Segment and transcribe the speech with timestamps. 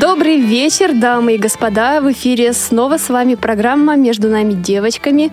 [0.00, 2.00] Добрый вечер, дамы и господа.
[2.00, 5.32] В эфире снова с вами программа «Между нами девочками».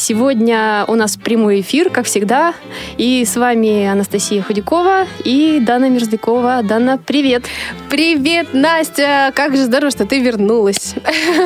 [0.00, 2.54] Сегодня у нас прямой эфир, как всегда.
[2.96, 6.62] И с вами Анастасия Худякова и Дана Мерздякова.
[6.62, 7.44] Дана, привет!
[7.90, 9.30] Привет, Настя!
[9.34, 10.94] Как же здорово, что ты вернулась.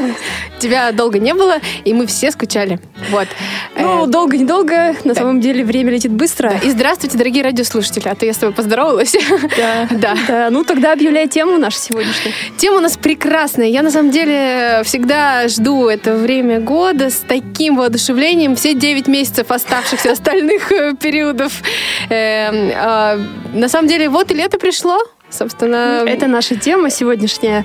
[0.60, 2.78] Тебя долго не было, и мы все скучали.
[3.10, 3.26] Вот.
[3.76, 4.94] Ну, Э, долго-недолго.
[5.04, 6.52] На самом деле время летит быстро.
[6.62, 8.08] И здравствуйте, дорогие радиослушатели.
[8.08, 9.16] А то я с тобой поздоровалась.
[9.56, 9.88] Да.
[9.90, 12.34] Да, Ну, тогда объявляй тему нашу сегодняшнюю.
[12.56, 13.66] Тема у нас прекрасная.
[13.66, 18.43] Я, на самом деле, всегда жду это время года с таким воодушевлением.
[18.56, 21.52] Все 9 месяцев оставшихся остальных э, периодов.
[22.10, 23.18] Эм, а,
[23.54, 24.98] На самом деле, вот и лето пришло.
[25.30, 27.64] Собственно, Это наша тема сегодняшняя.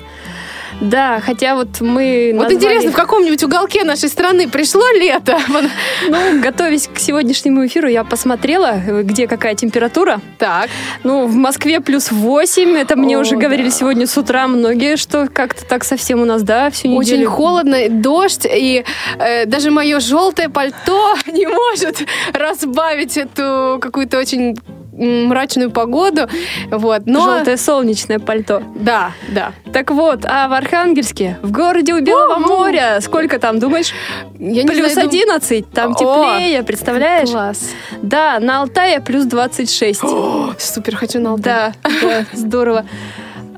[0.80, 5.38] Да, хотя вот мы вот назвали- интересно, в каком-нибудь уголке нашей страны пришло лето?
[6.08, 10.20] Ну, готовясь к сегодняшнему эфиру, я посмотрела, где какая температура.
[10.38, 10.68] Так.
[11.04, 12.76] Ну, в Москве плюс 8.
[12.76, 13.74] Это мне О, уже говорили да.
[13.74, 17.30] сегодня с утра многие, что как-то так совсем у нас, да, всю Очень неделю.
[17.30, 18.84] холодно, дождь, и
[19.18, 21.98] э, даже мое желтое пальто не может
[22.32, 24.56] разбавить эту какую-то очень
[24.92, 26.28] мрачную погоду.
[26.70, 27.02] Вот.
[27.06, 27.20] Но...
[27.20, 28.62] Желтое солнечное пальто.
[28.74, 29.52] Да, да.
[29.72, 33.92] Так вот, а в Архангельске, в городе у Белого О, моря, сколько там, думаешь?
[34.38, 37.30] Я плюс знаю, дум- 11, там О, теплее, представляешь?
[37.30, 37.70] Класс.
[38.02, 40.02] Да, на Алтае плюс 26.
[40.04, 41.44] О, супер, хочу на Алтай.
[41.44, 42.84] Да, да, здорово.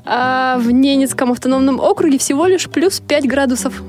[0.05, 3.81] А в Ненецком автономном округе всего лишь плюс 5 градусов.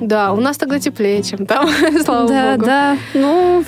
[0.00, 1.68] Да, у нас тогда теплее, чем там,
[2.04, 2.64] слава да, богу.
[2.66, 2.96] да.
[3.14, 3.64] Ну,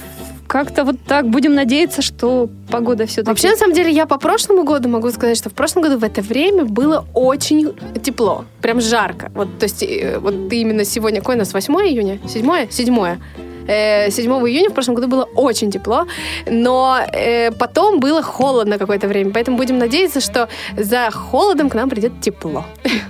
[0.48, 1.28] как-то вот так.
[1.28, 3.28] Будем надеяться, что погода все-таки...
[3.28, 6.04] Вообще, на самом деле, я по прошлому году могу сказать, что в прошлом году в
[6.04, 8.44] это время было очень тепло.
[8.62, 9.30] Прям жарко.
[9.34, 12.18] Вот, то есть, э, вот именно сегодня, какой у нас, 8 июня?
[12.26, 12.68] 7?
[12.70, 13.18] 7.
[13.68, 16.06] Э, 7 июня в прошлом году было очень тепло,
[16.46, 20.48] но э, потом было холодно какое-то время, поэтому будем надеяться, что
[20.78, 22.64] за холодом к нам придет тепло.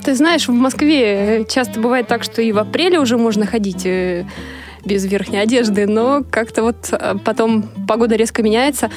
[0.04, 3.86] Ты знаешь, в Москве э, часто бывает так, что и в апреле уже можно ходить
[3.86, 4.26] э,
[4.84, 8.90] без верхней одежды, но как-то вот э, потом погода резко меняется.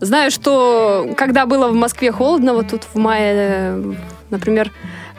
[0.00, 3.94] Знаю, что когда было в Москве холодно, вот тут в мае, э,
[4.30, 4.72] например,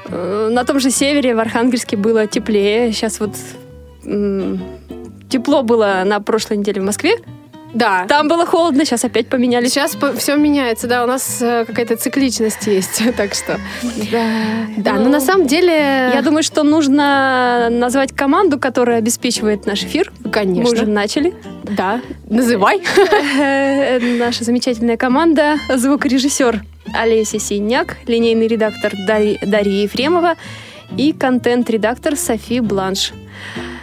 [0.05, 2.91] э, на том же севере, в Архангельске было теплее.
[2.91, 3.35] Сейчас вот
[5.29, 7.17] тепло было на прошлой неделе в Москве.
[7.73, 8.05] Да.
[8.07, 9.71] Там было холодно, сейчас опять поменялись.
[9.71, 13.59] Сейчас все меняется, да, у нас э, какая-то цикличность есть, так что...
[14.11, 14.25] Да,
[14.77, 16.11] Да, но на самом деле...
[16.13, 20.11] Я думаю, что нужно назвать команду, которая обеспечивает наш эфир.
[20.31, 20.63] Конечно.
[20.63, 21.33] Мы уже начали.
[21.63, 22.81] Да, называй.
[23.37, 25.57] Э, Наша замечательная команда.
[25.73, 26.63] Звукорежиссер
[26.93, 30.35] Олеся Синяк, линейный редактор Дарья Дарья Ефремова
[30.97, 33.13] и контент-редактор Софи Бланш.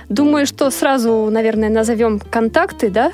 [0.08, 3.12] Думаю, что сразу, наверное, назовем контакты, да?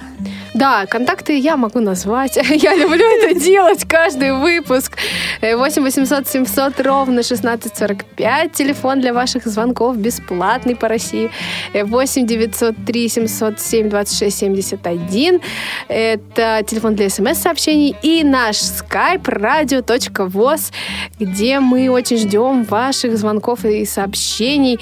[0.55, 2.37] Да, контакты я могу назвать.
[2.51, 4.99] Я люблю это делать каждый выпуск.
[5.41, 8.53] Э, 8 800 700 ровно 1645.
[8.53, 11.31] Телефон для ваших звонков бесплатный по России.
[11.73, 15.41] Э, 8 903 707 26 71.
[15.89, 17.97] Это телефон для смс-сообщений.
[18.03, 20.73] И наш skype radio.voz,
[21.19, 24.79] где мы очень ждем ваших звонков и сообщений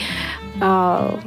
[0.61, 1.19] а,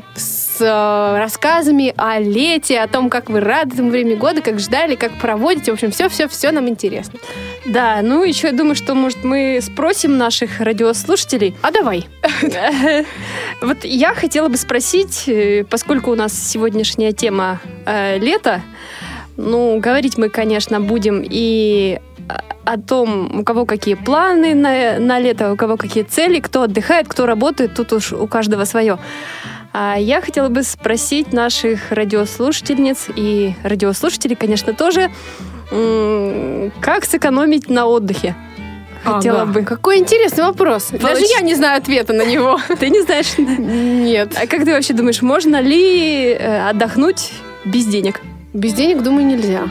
[0.57, 4.95] с э, рассказами о лете, о том, как вы рады этому времени года, как ждали,
[4.95, 5.71] как проводите.
[5.71, 7.19] В общем, все-все-все нам интересно.
[7.65, 11.55] Да, ну еще я думаю, что, может, мы спросим наших радиослушателей.
[11.61, 12.07] А давай.
[13.61, 18.61] Вот я хотела бы спросить, э, поскольку у нас сегодняшняя тема э, лето,
[19.37, 21.99] ну, говорить мы, конечно, будем и
[22.65, 27.07] о том, у кого какие планы на, на лето, у кого какие цели, кто отдыхает,
[27.07, 28.99] кто работает, тут уж у каждого свое.
[29.75, 35.09] А я хотела бы спросить наших радиослушательниц и радиослушателей, конечно, тоже,
[36.79, 38.35] как сэкономить на отдыхе?
[39.03, 39.51] Хотела Ага.
[39.51, 39.61] бы.
[39.63, 40.89] Какой интересный вопрос.
[40.91, 42.57] Даже Получ- я не знаю ответа на него.
[42.79, 43.33] Ты не знаешь?
[43.37, 44.33] Нет.
[44.41, 47.31] А как ты вообще думаешь, можно ли э, отдохнуть
[47.65, 48.21] без денег?
[48.53, 49.63] Без денег, думаю, нельзя.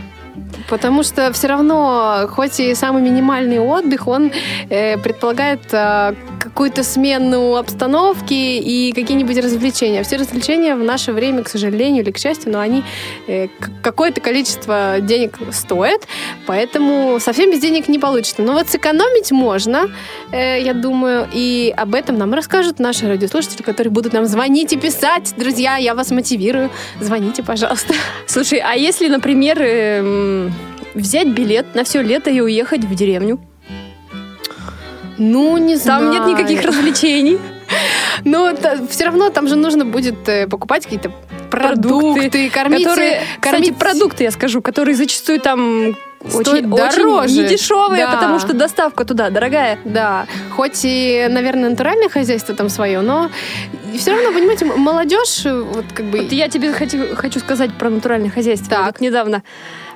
[0.69, 4.33] Потому что все равно, хоть и самый минимальный отдых, он
[4.71, 10.03] э, предполагает э, какую-то смену обстановки и какие-нибудь развлечения.
[10.03, 12.83] Все развлечения в наше время, к сожалению или к счастью, но они
[13.27, 13.49] э,
[13.83, 16.07] какое-то количество денег стоят,
[16.47, 18.43] поэтому совсем без денег не получится.
[18.43, 19.91] Но вот сэкономить можно,
[20.33, 24.77] э, я думаю, и об этом нам расскажут наши радиослушатели, которые будут нам звонить и
[24.77, 25.35] писать.
[25.37, 26.71] Друзья, я вас мотивирую.
[27.01, 27.95] Звоните, пожалуйста.
[28.27, 29.59] Слушай, а если, например,
[30.23, 30.53] эм,
[30.95, 33.41] взять билет на все лето и уехать в деревню?
[35.19, 36.13] Ну, не знаю.
[36.13, 37.39] Там нет никаких развлечений.
[38.25, 38.53] Но
[38.89, 41.11] все равно там же нужно будет э, покупать какие-то
[41.51, 42.85] продукты, кормить.
[42.85, 47.09] которые, кстати, кормить продукты, я скажу, которые зачастую там очень, дороже.
[47.09, 48.13] очень недешевые, Да.
[48.13, 49.79] потому что доставка туда дорогая.
[49.85, 50.27] Да,
[50.57, 53.31] хоть и, наверное, натуральное хозяйство там свое, но
[53.97, 56.23] все равно, понимаете, молодежь, э, вот как бы...
[56.23, 58.69] Вот я тебе хочу, хочу сказать про натуральное хозяйство.
[58.69, 58.87] Так.
[58.87, 59.43] Вот недавно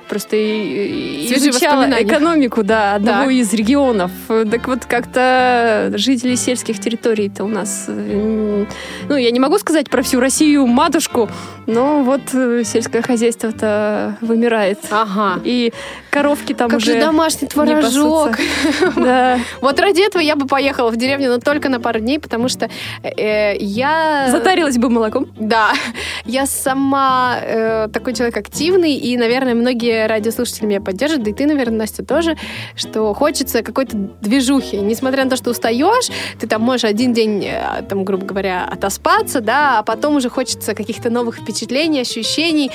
[0.07, 3.31] просто Свежие изучала экономику, да, одного Так.
[3.31, 4.11] из регионов.
[4.27, 7.85] Так вот, как-то жители сельских территорий-то у нас...
[7.87, 11.29] Ну, я не могу сказать про всю Россию матушку,
[11.65, 14.79] но вот э, сельское хозяйство-то вымирает.
[14.89, 15.39] Ага.
[15.43, 15.73] И
[16.09, 18.37] коровки там Как уже же домашний творожок.
[18.95, 19.39] Да.
[19.61, 22.69] Вот ради этого я бы поехала в деревню, но только на пару дней, потому что
[23.03, 24.27] э, я...
[24.31, 25.27] Затарилась бы молоком.
[25.39, 25.73] Да,
[26.25, 31.45] я сама э, такой человек активный, и, наверное, многие радиослушатели меня поддержат, да и ты,
[31.45, 32.37] наверное, Настя, тоже,
[32.75, 34.77] что хочется какой-то движухи.
[34.77, 36.09] Несмотря на то, что устаешь,
[36.39, 40.75] ты там можешь один день, э, там, грубо говоря, отоспаться, да, а потом уже хочется
[40.75, 42.71] каких-то новых впечатлений, ощущений.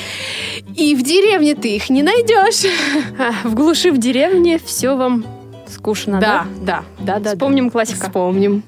[0.77, 2.71] И в деревне ты их не найдешь.
[3.19, 5.25] А, В глуши в деревне все вам
[5.69, 6.47] скучно, да?
[6.61, 7.31] да, да, да.
[7.33, 7.71] Вспомним да.
[7.71, 8.07] классика.
[8.07, 8.63] Вспомним.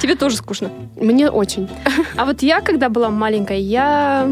[0.00, 0.70] Тебе тоже скучно.
[0.96, 1.68] Мне очень.
[2.16, 4.28] А вот я, когда была маленькая, я...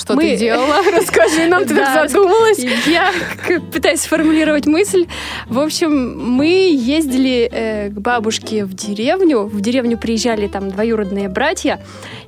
[0.00, 0.76] Что Мы- ты делала?
[0.92, 2.58] Расскажи нам, ты так задумалась.
[2.86, 3.12] Я
[3.72, 5.06] пытаюсь сформулировать мысль.
[5.46, 9.42] В общем, мы ездили э, к бабушке в деревню.
[9.42, 11.80] В деревню приезжали там двоюродные братья.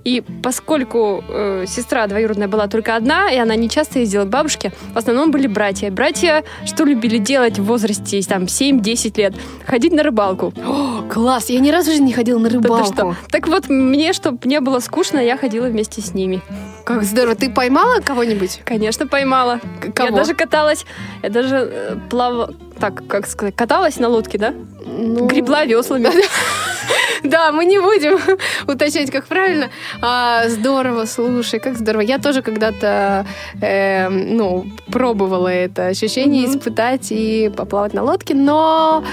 [0.04, 4.72] И поскольку э, сестра двоюродная была только одна, и она не часто ездила к бабушке,
[4.94, 5.90] в основном были братья.
[5.90, 9.34] Братья что любили делать в возрасте там 7-10 лет?
[9.66, 10.52] Ходить на рыбалку.
[10.66, 12.84] О, класс, я ни разу в жизни не ходила на Да рыбалку.
[12.92, 13.16] что?
[13.30, 16.40] Так вот, мне, чтобы не было скучно, я ходила вместе с ними.
[16.84, 17.36] Как здорово.
[17.36, 18.60] Ты поймала кого-нибудь?
[18.64, 19.60] Конечно, поймала.
[19.80, 20.08] К- Кого?
[20.08, 20.84] Я даже каталась,
[21.22, 24.52] я даже э, плавала, так, как сказать, каталась на лодке, да?
[24.84, 26.10] Ну, Гребла веслами.
[27.22, 28.18] Да, мы не будем
[28.66, 29.70] уточнять, как правильно.
[30.00, 32.02] А, здорово, слушай, как здорово.
[32.02, 33.24] Я тоже когда-то,
[33.60, 36.58] э, ну, пробовала это ощущение Мгм.
[36.58, 39.04] испытать и поплавать на лодке, но...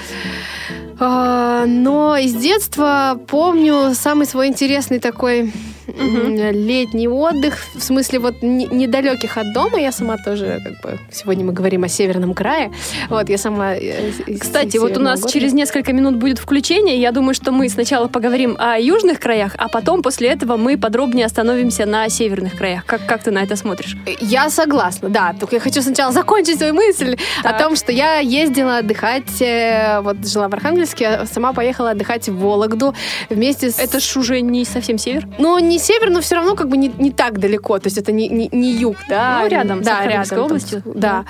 [0.98, 5.52] а, но из детства помню самый свой интересный такой
[5.98, 9.78] м, летний отдых, в смысле вот не- недалеких от дома.
[9.78, 12.70] Я сама тоже, как бы, сегодня мы говорим о Северном крае.
[13.08, 13.74] Вот, я сама...
[13.74, 15.32] э, Кстати, вот у нас города.
[15.32, 16.96] через несколько минут будет включение.
[17.00, 21.26] Я думаю, что мы сначала поговорим о южных краях, а потом после этого мы подробнее
[21.26, 22.84] остановимся на северных краях.
[22.86, 23.96] Как, как ты на это смотришь?
[24.20, 25.34] Я согласна, да.
[25.38, 27.54] Только я хочу сначала закончить свою мысль Так.
[27.56, 32.28] о том, что я ездила отдыхать, э, вот жила в Архангельске, а сама поехала отдыхать
[32.28, 32.94] в Вологду
[33.28, 33.78] вместе с...
[33.78, 35.26] Это ж уже не совсем север.
[35.38, 37.78] Ну, не север, но все равно как бы не, не так далеко.
[37.78, 39.40] То есть это не, не, не юг, да?
[39.42, 40.82] Ну, рядом да, рядом, там, областью.
[40.84, 41.24] Да.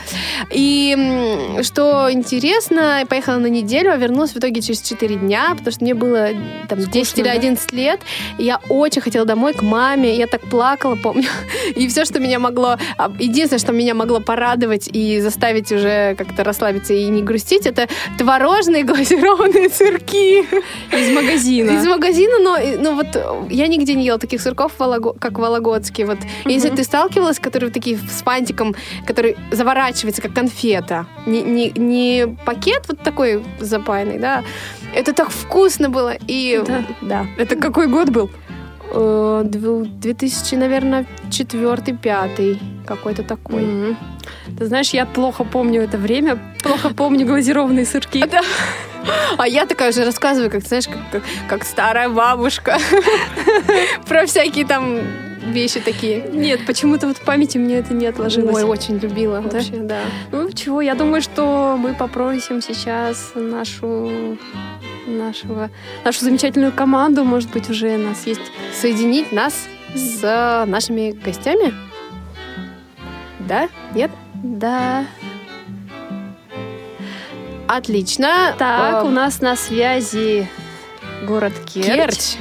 [0.50, 0.96] И
[1.62, 5.84] что интересно, я поехала на неделю, а вернулась в итоге через 4 дня, потому что
[5.84, 6.28] мне было
[6.68, 7.32] там 10 или да?
[7.32, 8.00] 11 лет.
[8.38, 10.16] И я очень хотела домой к маме.
[10.16, 11.28] Я так плакала, помню.
[11.76, 12.76] И все, что меня могло...
[12.96, 17.88] а, Единственное, что меня могло порадовать и заставить уже как-то расслабиться и не грустить, это
[18.18, 21.70] творожные глазированные сырки Из магазина.
[21.70, 26.06] из магазина, но ну, вот я нигде не ела таких сырков, Волого- как вологодские.
[26.06, 26.18] Вот.
[26.44, 26.76] Если Мгм.
[26.76, 28.74] ты сталкивалась, которые такие с фантиком,
[29.06, 31.06] который заворачивается, как конфета.
[31.26, 34.42] Не, не, не пакет вот такой запаянный, да.
[34.94, 36.14] Это так вкусно было.
[36.26, 36.84] И Да.
[37.02, 37.26] да.
[37.38, 38.30] Это какой год был?
[38.92, 42.58] Э, дву- 2000, наверное, четвертый, пятый.
[42.86, 43.62] Какой-то такой.
[43.62, 43.96] Мгм.
[44.58, 48.24] Ты знаешь, я плохо помню это время, плохо помню глазированные сырки.
[48.30, 48.40] Да.
[49.38, 52.76] А я такая уже рассказываю, как, знаешь, как, как, как старая бабушка.
[54.06, 54.98] Про всякие там
[55.46, 56.22] вещи такие.
[56.32, 58.56] Нет, почему-то вот в памяти мне это не отложилось.
[58.56, 59.48] Ой, очень любила Да?
[59.50, 60.00] вообще, да.
[60.32, 64.36] Ну чего, я думаю, что мы попросим сейчас нашу
[65.18, 65.70] нашего,
[66.04, 68.40] нашу замечательную команду, может быть, уже нас есть
[68.80, 71.74] Соединить нас с нашими гостями?
[73.40, 73.68] Да?
[73.94, 74.10] Нет?
[74.42, 75.04] Да.
[77.66, 78.54] Отлично.
[78.58, 80.48] Так, Э, у нас на связи
[81.26, 81.86] город Керчь.
[81.86, 82.36] Керчь.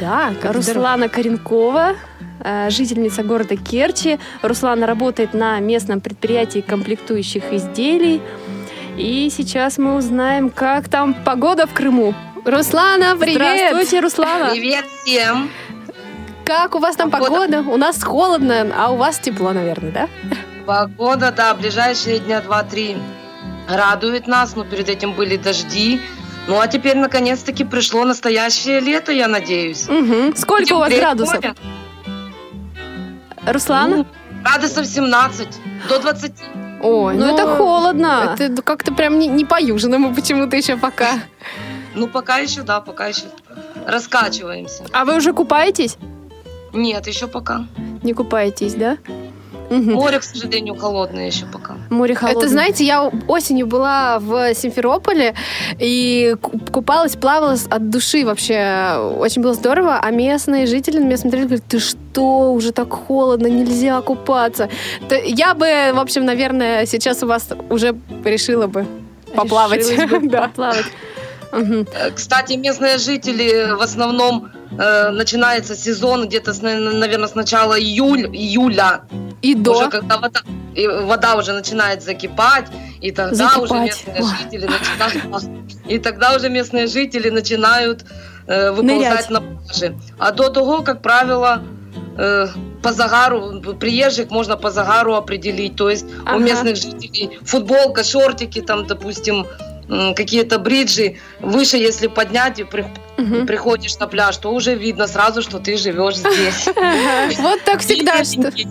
[0.00, 0.74] Да, как здорово.
[0.74, 1.94] Руслана Коренкова,
[2.40, 4.18] э, жительница города Керчи.
[4.42, 8.20] Руслана работает на местном предприятии комплектующих изделий.
[8.96, 12.14] И сейчас мы узнаем, как там погода в Крыму.
[12.44, 13.70] Руслана, привет!
[13.70, 14.50] Здравствуйте, Руслана.
[14.50, 15.50] Привет всем!
[16.44, 17.60] Как у вас там погода?
[17.60, 20.08] У нас холодно, а у вас тепло, наверное, да?
[20.66, 22.98] Погода, да, ближайшие дня два-три
[23.68, 26.00] радует нас, но перед этим были дожди.
[26.46, 29.88] Ну а теперь наконец-таки пришло настоящее лето, я надеюсь.
[29.88, 30.36] Мгм.
[30.36, 31.42] Сколько Будем у вас градусов?
[31.42, 31.54] море.
[33.46, 33.96] Руслана?
[33.96, 34.06] Ну,
[34.42, 35.48] градусов 17
[35.88, 36.32] до 20.
[36.84, 38.36] Ой, ну, это холодно.
[38.38, 41.14] Это как-то прям не, не по-южному почему-то еще пока.
[41.94, 43.24] Ну пока еще, да, пока еще
[43.86, 44.84] раскачиваемся.
[44.92, 45.96] А вы уже купаетесь?
[46.74, 47.66] Нет, еще пока.
[48.02, 48.98] Не купаетесь, да?
[49.70, 49.94] Мгм.
[49.94, 51.76] Море, к сожалению, холодное еще пока.
[51.90, 52.42] Море холодное.
[52.42, 55.34] Это, знаете, я осенью была в Симферополе
[55.78, 58.96] и ку- купалась, плавала от души вообще.
[59.18, 59.98] Очень было здорово.
[60.02, 64.68] А местные жители на меня смотрели, говорят, ты что, уже так холодно, нельзя купаться.
[65.08, 68.86] Т- Я бы, в общем, наверное, сейчас у вас уже решила бы
[69.34, 69.80] поплавать.
[69.90, 70.42] Решилась бы Да.
[70.42, 70.84] поплавать.
[72.14, 79.02] Кстати, местные жители в основном э, начинается сезон где-то, наверное, с начала июль, июля,
[79.42, 79.72] И до.
[79.72, 80.40] уже когда вода,
[80.74, 82.66] и вода уже начинает закипать,
[83.00, 84.06] и тогда уже Закипать.
[84.06, 85.44] местные жители начинают,
[85.86, 88.04] и тогда уже местные жители начинают
[88.46, 89.30] э, выползать Нырять.
[89.30, 89.96] на пляжи.
[90.18, 91.62] А до того, как правило,
[92.18, 92.46] э,
[92.82, 95.76] по загару, приезжих можно по загару определить.
[95.76, 96.36] То есть Ага.
[96.36, 99.46] у местных жителей футболка, шортики, там, допустим,
[99.88, 102.86] какие-то бриджи выше, если поднять и при-
[103.16, 103.46] Мгм.
[103.46, 106.66] приходишь на пляж, то уже видно сразу, что ты живешь здесь.
[107.38, 108.14] Вот так всегда.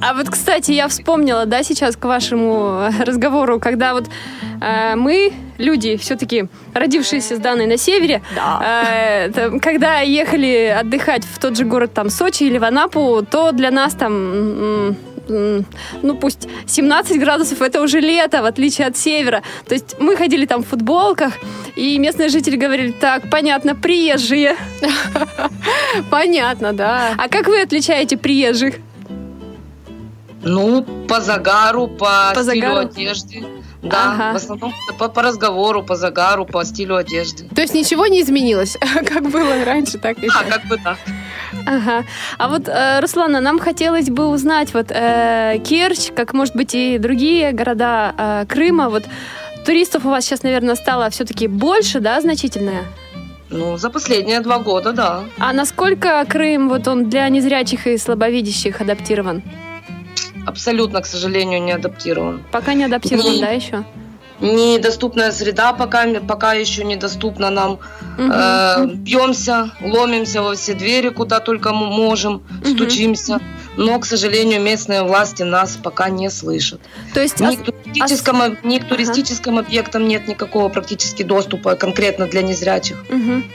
[0.02, 4.10] А вот, кстати, я вспомнила, да, сейчас к вашему э, разговору, когда вот
[4.62, 8.22] э, мы, люди, все-таки родившиеся с Даной на севере,
[8.62, 13.72] э, когда ехали отдыхать в тот же город, там, Сочи или в Анапу, то для
[13.72, 19.42] нас там, ну, пусть 17 градусов, это уже лето, в отличие от севера.
[19.68, 21.34] То есть мы ходили там в футболках,
[21.76, 24.56] и местные жители говорили, так, понятно, приезжие.
[26.10, 27.14] Понятно, да.
[27.18, 28.76] А как вы отличаете приезжих?
[30.44, 32.88] Ну, по загару, по, По стилю загару?
[32.90, 33.46] одежды.
[33.82, 34.34] Да, Ага.
[34.34, 37.46] в основном по, по разговору, по загару, по стилю одежды.
[37.54, 38.78] То есть ничего не изменилось,
[39.08, 40.98] как было раньше, так и А, как бы так.
[41.66, 42.04] Ага.
[42.38, 46.98] А вот, э, Руслана, нам хотелось бы узнать, вот э, Керчь, как, может быть, и
[46.98, 49.04] другие города э, Крыма, вот
[49.66, 52.84] туристов у вас сейчас, наверное, стало все-таки больше, да, значительное?
[53.50, 55.24] Ну, за последние два года, да.
[55.40, 59.44] А насколько Крым, вот он для незрячих и слабовидящих адаптирован?
[60.46, 62.44] Абсолютно, к сожалению, не адаптирован.
[62.52, 63.42] Пока не адаптирован, Не.
[63.42, 63.84] да, еще?
[64.44, 67.80] Недоступная среда пока, пока еще недоступна нам.
[68.18, 73.40] Э, бьемся, ломимся во все двери, куда только мы можем, стучимся.
[73.78, 76.82] Но, к сожалению, местные власти нас пока не слышат.
[77.14, 77.40] То есть...
[77.40, 82.98] Ни ос- к, туристическим, ни к туристическим объектам нет никакого практически доступа конкретно для незрячих.
[83.10, 83.46] Мгм.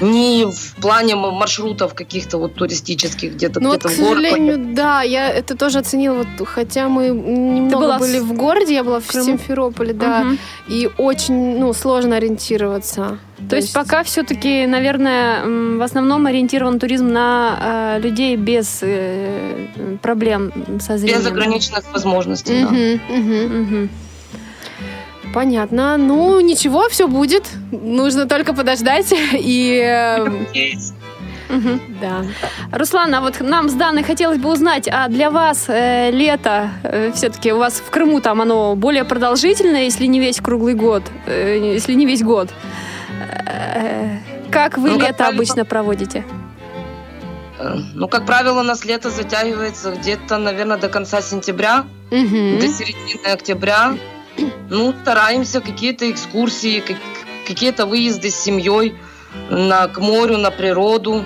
[0.00, 4.22] Ни в плане маршрутов каких-то вот туристических где-то Ну вот, где-то к в город.
[4.24, 8.74] сожалению, да, я это тоже оценила, вот, хотя мы немного была были с- в городе,
[8.74, 9.24] я была в Крыму?
[9.26, 10.38] Симферополе, да, Мгм.
[10.68, 13.18] и очень, ну, сложно ориентироваться.
[13.50, 19.66] То есть пока все-таки, наверное, в основном ориентирован туризм на э, людей без э,
[20.02, 21.20] проблем со зрением.
[21.20, 22.62] без ограниченных возможностей.
[22.62, 22.70] да.
[22.70, 23.90] Мгм, мгм.
[25.36, 25.98] Понятно.
[25.98, 27.44] Ну, ничего, все будет.
[27.70, 29.12] Нужно только подождать.
[29.34, 30.24] И э,
[31.50, 31.80] Мгм.
[32.00, 32.24] да.
[32.72, 36.70] Руслан, а вот нам с Даной хотелось бы узнать, а для вас э, лето
[37.14, 41.58] все-таки у вас в Крыму там оно более продолжительное, если не весь круглый год, э,
[41.74, 42.48] если не весь год.
[43.46, 44.16] Э,
[44.50, 46.24] Как вы Ну, как лето правило- обычно проводите?
[47.58, 52.58] Э, Ну, как правило, у нас лето затягивается где-то, наверное, до конца сентября, Мгм.
[52.58, 53.92] до середины октября.
[54.70, 56.96] Ну, стараемся какие-то экскурсии, как-
[57.46, 58.94] какие-то выезды с семьей
[59.50, 61.24] на, к морю, на природу.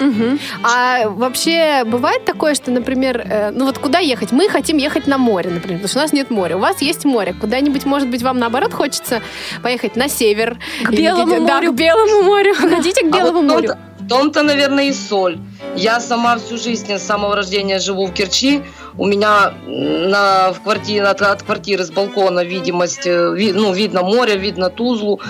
[0.00, 0.38] Мгм.
[0.62, 4.32] А вообще бывает такое, что, например, э, ну вот куда ехать?
[4.32, 6.56] Мы хотим ехать на море, например, потому что у нас нет моря.
[6.56, 7.34] У вас есть море.
[7.38, 9.20] Куда-нибудь, может быть, вам наоборот хочется
[9.62, 10.56] поехать на север?
[10.84, 11.72] К Или Белому Да, морю.
[11.72, 12.54] к Белому морю.
[12.58, 13.68] Хотите к А Белому вот в морю?
[13.68, 15.38] том-то- В том-то, наверное, и соль.
[15.76, 18.62] Я сама всю жизнь с самого рождения живу в Керчи.
[18.96, 24.02] У меня на, в квартире, от, от квартиры с балкона видимость, э, ви- ну, видно
[24.02, 25.20] море, видно Тузлу.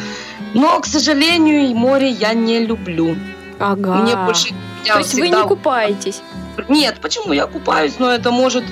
[0.54, 3.16] Но, к сожалению, море я не люблю.
[3.58, 3.94] Ага.
[3.96, 4.54] Мне больше...
[4.82, 6.22] меня То есть вы всегда- не купаетесь?
[6.68, 7.32] Нет, почему?
[7.32, 8.64] Я купаюсь, но это может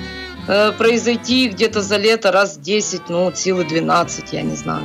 [0.47, 4.83] э, произойти где-то за лето раз 10, ну, силы 12, я не знаю.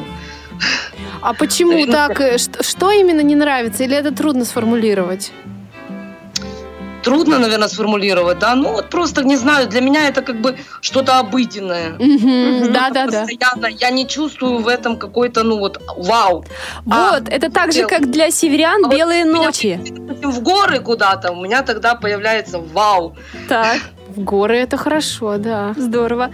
[1.23, 2.20] А почему Наверное, так?
[2.20, 3.84] Э, что именно не нравится?
[3.84, 5.32] Или это трудно сформулировать?
[7.04, 11.18] Трудно, наверное, сформулировать, да, ну вот просто, не знаю, для меня это как бы что-то
[11.18, 11.96] обыденное.
[12.70, 13.20] Да-да-да.
[13.26, 16.44] Постоянно, я не чувствую в этом какой-то, ну вот, вау.
[16.90, 19.78] А, Вот, это так же, как для северян А белые ночи.
[20.23, 23.16] в горы куда-то, у меня тогда появляется вау.
[23.49, 23.78] Так,
[24.16, 25.75] В горы это хорошо, да.
[25.76, 26.30] здорово.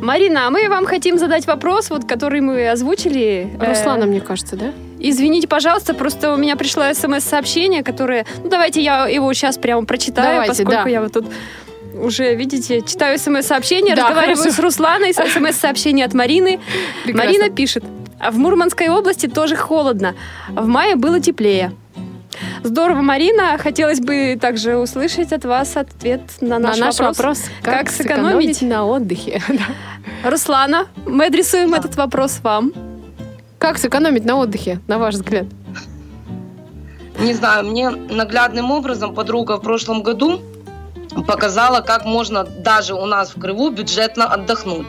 [0.00, 3.56] Марина, а мы вам хотим задать вопрос, вот, который мы озвучили.
[3.60, 4.72] Э, Руслана, мне кажется, да?
[5.00, 8.26] Извините, пожалуйста, просто у меня пришло смс-сообщение, которое...
[8.42, 10.88] Ну, давайте я его сейчас прямо прочитаю, Давайте, поскольку да.
[10.88, 11.26] я вот тут
[11.94, 14.56] уже, видите, читаю смс-сообщение, Да, разговариваю хорошо.
[14.56, 16.60] с Русланой, смс-сообщение от Марины.
[17.04, 17.30] Прекрасно.
[17.32, 17.84] Марина пишет.
[18.18, 20.14] «А В Мурманской области тоже холодно.
[20.50, 21.72] В мае было теплее.
[22.62, 23.56] Здорово, Марина.
[23.58, 27.16] Хотелось бы также услышать от вас ответ на На наш, наш вопрос.
[27.16, 28.62] вопрос, как, Как сэкономить сэкономить?
[28.62, 29.42] на отдыхе.
[29.48, 30.30] Да.
[30.30, 32.72] Руслана, мы адресуем этот вопрос вам.
[33.60, 35.44] Как сэкономить на отдыхе, на ваш взгляд?
[37.18, 40.40] Не знаю, мне наглядным образом подруга в прошлом году
[41.26, 44.86] показала, как можно даже у нас в Крыму бюджетно отдохнуть.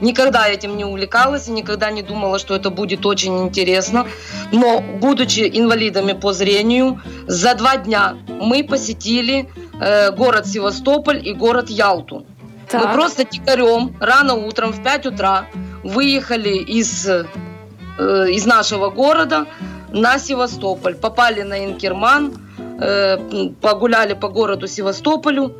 [0.00, 4.06] Никогда этим не увлекалась и никогда не думала, что это будет очень интересно.
[4.52, 11.68] Но, будучи инвалидами по зрению, за два дня мы посетили э, город Севастополь и город
[11.68, 12.24] Ялту.
[12.72, 12.94] Мы Так.
[12.94, 15.44] просто дикарем рано утром в 5 утра
[15.82, 17.06] выехали из,
[17.98, 19.46] э, из нашего города
[19.92, 20.94] на Севастополь.
[20.94, 22.32] Попали на Инкерман,
[22.80, 23.18] э,
[23.60, 25.52] погуляли по городу Севастополю,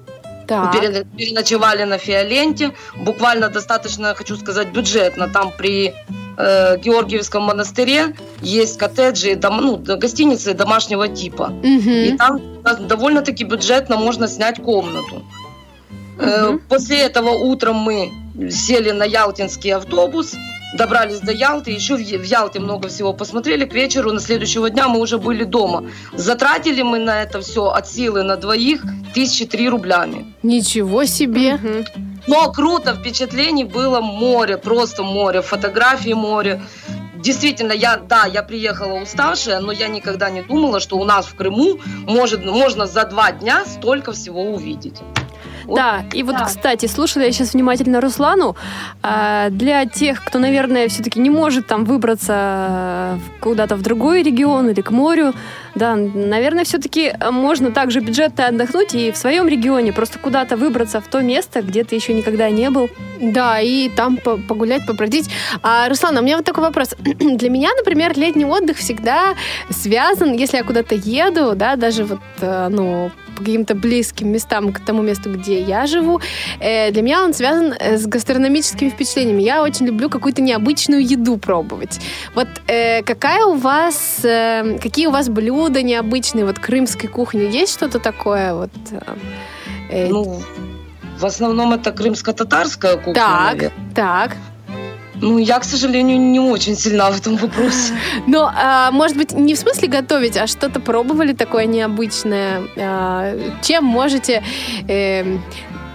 [0.49, 0.73] Так.
[0.73, 2.73] пере- переночевали на Фиоленте.
[2.97, 5.29] Буквально достаточно, хочу сказать, бюджетно.
[5.29, 5.95] Там при
[6.37, 11.53] э, Георгиевском монастыре есть коттеджи, дом- ну, гостиницы домашнего типа.
[11.63, 12.19] И Мгм.
[12.19, 12.41] там
[12.89, 15.23] довольно-таки бюджетно можно снять комнату.
[16.19, 16.59] Э, Мгм.
[16.69, 18.11] После этого утром мы
[18.51, 20.35] сели на ялтинский автобус,
[20.75, 23.65] добрались до Ялты, еще в Ялте много всего посмотрели.
[23.65, 25.85] К вечеру на следующего дня мы уже были дома.
[26.13, 28.83] Затратили мы на это все от силы на двоих
[29.15, 30.35] тысячи три рублями.
[30.43, 31.55] Ничего себе.
[31.55, 31.85] Мгм.
[32.27, 36.63] Но круто, впечатлений было море, просто море, фотографии море.
[37.17, 41.35] Действительно, я, да, я приехала уставшая, но я никогда не думала, что у нас в
[41.35, 45.01] Крыму может, можно за два дня столько всего увидеть.
[45.69, 46.47] Да, и вот, так.
[46.49, 48.57] кстати, слушала я сейчас внимательно Руслану.
[49.03, 54.71] А, Для тех, кто, наверное, все-таки не может там выбраться в- куда-то в другой регион
[54.71, 55.33] или к морю,
[55.75, 61.07] да, наверное, все-таки можно также бюджетно отдохнуть и в своем регионе просто куда-то выбраться в
[61.09, 62.89] то место, где ты еще никогда не был.
[63.21, 65.29] Да, и там по- погулять, побродить.
[65.63, 66.95] А, Руслан, у меня вот такой вопрос.
[66.99, 69.35] Для меня, например, летний отдых всегда
[69.71, 74.79] связан, если я куда-то еду, да, даже вот, э, ну, по каким-то близким местам к
[74.79, 76.21] тому месту, где я живу,
[76.61, 79.43] э, для меня он связан э, с гастрономическими впечатлениями.
[79.43, 82.01] Я очень люблю какую-то необычную еду пробовать.
[82.35, 84.21] Вот э, какая у вас,
[84.83, 88.55] какие у вас блюда необычные, вот крымской кухни, есть что-то такое?
[88.55, 88.71] Вот,
[89.91, 90.43] Ну,
[91.19, 93.15] в основном это крымско-татарская кухня.
[93.15, 93.95] так, наверное.
[93.95, 94.37] так.
[95.25, 97.95] Ну, я, к сожалению, не очень сильна в этом вопросе.
[98.27, 102.63] Но, а, может быть, не в смысле готовить, а что-то пробовали такое необычное?
[102.77, 104.43] А, чем можете
[104.87, 105.43] эм,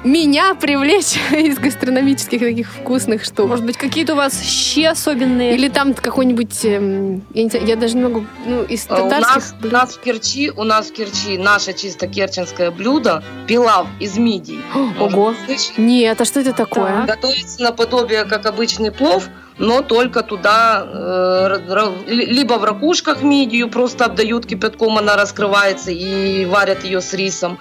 [0.04, 3.50] меня привлечь из гастрономических таких вкусных штук?
[3.50, 5.56] Может быть, какие-то у вас щи особенные?
[5.56, 9.36] Или там какой-нибудь, эм, я, не знаю, я даже не могу, ну, из У татарских
[9.36, 14.18] нас, у нас в Керчи, у нас в Керчи наше чисто керченское блюдо пилав из
[14.18, 14.62] мидий.
[15.00, 15.10] Ого.
[15.10, 15.78] Может?
[15.78, 17.06] Нет, а что это такое?
[17.06, 24.46] Готовится наподобие, как обычный плов, но только туда э, либо в ракушках мидию просто обдают
[24.46, 27.60] кипятком, она раскрывается и варят ее с рисом,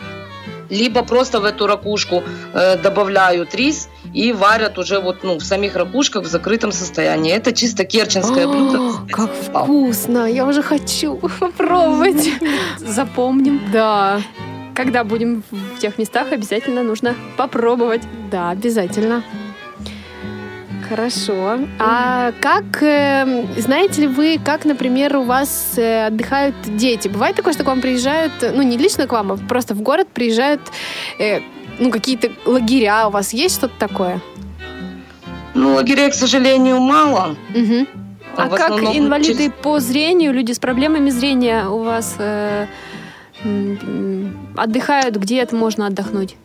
[0.70, 2.22] либо просто в эту ракушку
[2.54, 7.32] э, добавляют рис и варят уже вот ну в самих ракушках в закрытом состоянии.
[7.32, 8.92] Это чисто керченское О, блюдо.
[9.10, 10.26] как вкусно!
[10.30, 12.28] Я уже хочу попробовать.
[12.78, 13.60] Запомним.
[13.72, 14.20] Да,
[14.74, 18.02] Когда будем в тех местах, обязательно нужно попробовать.
[18.30, 19.22] да, обязательно.
[20.88, 21.58] Хорошо.
[21.78, 27.08] А как, э, знаете ли вы, как, например, у вас э, отдыхают дети?
[27.08, 30.08] Бывает такое, что к вам приезжают, ну, не лично к вам, а просто в город
[30.14, 30.60] приезжают,
[31.18, 31.40] э,
[31.78, 34.20] ну, какие-то лагеря у вас есть что-то такое?
[35.54, 37.36] Ну, лагерей, к сожалению, мало.
[37.54, 37.86] Мгм.
[38.36, 42.66] А В как инвалиды через- по зрению, люди с проблемами зрения у вас э,
[44.56, 45.16] отдыхают?
[45.16, 46.36] Где это можно отдохнуть?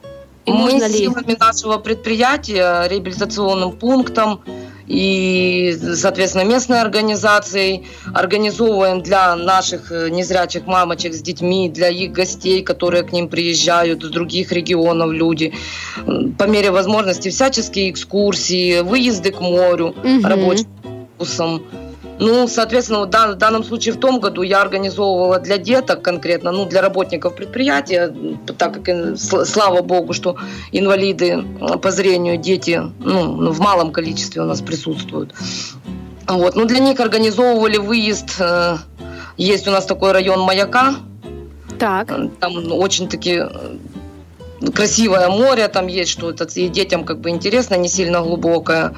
[0.51, 0.97] Мы можно с ли?
[0.99, 4.41] силами нашего предприятия, реабилитационным пунктом
[4.87, 12.61] и, соответственно, местной организацией организовываем для наших э, незрячих мамочек с детьми, для их гостей,
[12.63, 15.53] которые к ним приезжают с других регионов люди,
[16.37, 20.25] по мере возможности всяческие экскурсии, выезды к морю Мгм.
[20.25, 21.63] рабочим автобусом.
[22.19, 26.65] Ну, соответственно, вот в данном случае в том году я организовывала для деток конкретно, ну,
[26.65, 28.13] для работников предприятия,
[28.57, 30.37] так как, слава богу, что
[30.71, 31.43] инвалиды
[31.81, 35.33] по зрению, дети, ну, в малом количестве у нас присутствуют.
[36.27, 36.55] Вот.
[36.55, 38.35] Ну, для них организовывали выезд.
[38.39, 38.77] Э,
[39.37, 40.95] есть у нас такой район Маяка.
[41.79, 42.07] Так.
[42.39, 43.41] Там очень-таки
[44.71, 48.95] красивое море там есть, что это и детям как бы интересно, не сильно глубокое.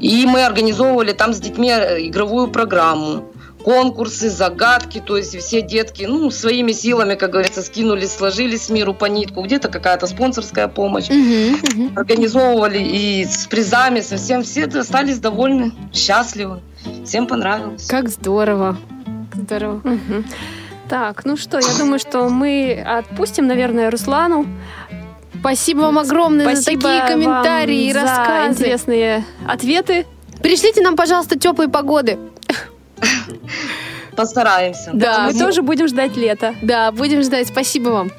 [0.00, 3.24] И мы организовывали там с детьми игровую программу
[3.64, 9.06] конкурсы, загадки, то есть все детки, ну, своими силами, как говорится, скинулись, сложились миру по
[9.06, 11.90] нитку, где-то какая-то спонсорская помощь, угу, угу.
[11.96, 16.60] организовывали и с призами, совсем все остались довольны, счастливы,
[17.04, 17.86] всем понравилось.
[17.86, 18.78] Как здорово,
[19.34, 19.76] здорово.
[19.78, 20.24] Угу.
[20.88, 24.46] Так, ну что, я думаю, что мы отпустим, наверное, Руслану.
[25.40, 28.54] Спасибо вам огромное Спасибо за такие комментарии и рассказы.
[28.54, 30.06] За интересные ответы.
[30.42, 32.18] Пришлите нам, пожалуйста, теплые погоды.
[34.16, 34.90] Постараемся.
[34.92, 36.54] Да, мы тоже будем ждать лета.
[36.62, 37.48] Да, будем ждать.
[37.48, 38.10] Спасибо вам.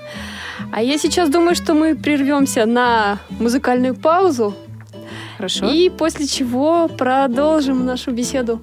[0.71, 4.55] А я сейчас думаю, что мы прервемся на музыкальную паузу.
[5.37, 5.69] Хорошо.
[5.69, 8.61] И после чего продолжим нашу беседу.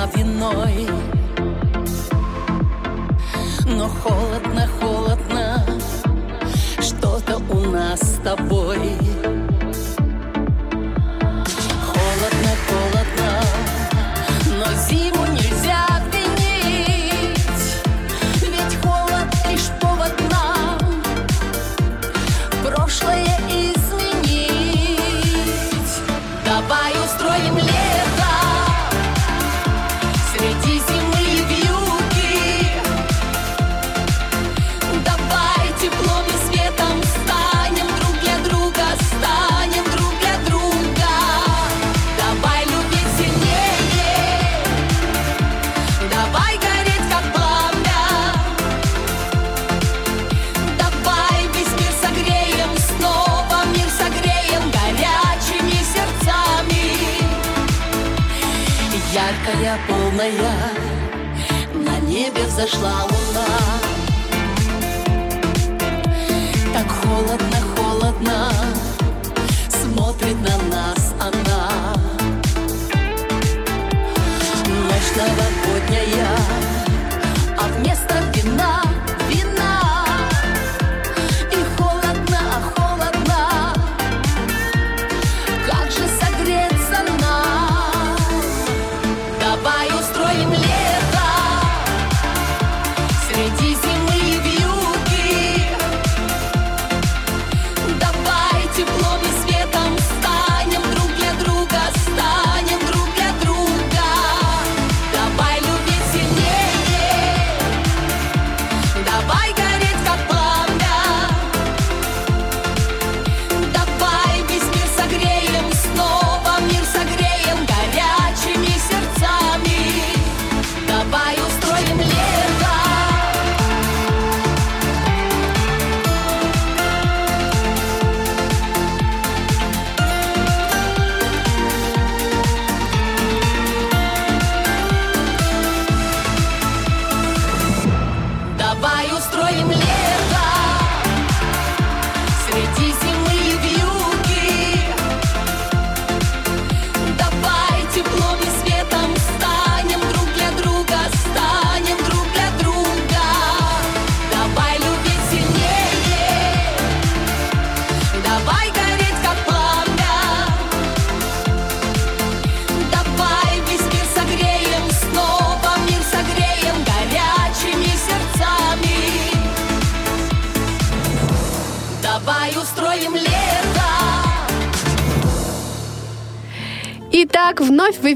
[0.00, 0.88] Зима виной.
[3.66, 5.64] Но холодно, холодно
[6.80, 8.78] Что-то у нас с тобой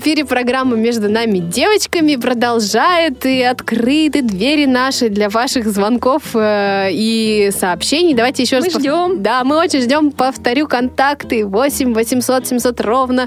[0.04, 7.50] эфире программа «Между нами девочками» продолжает и открыты двери наши для ваших звонков э, и
[7.58, 8.12] сообщений.
[8.12, 8.74] Давайте еще мы раз...
[8.74, 9.22] Мы ждем.
[9.22, 10.10] Да, мы очень ждем.
[10.10, 13.22] Повторю, контакты 8 800 700 ровно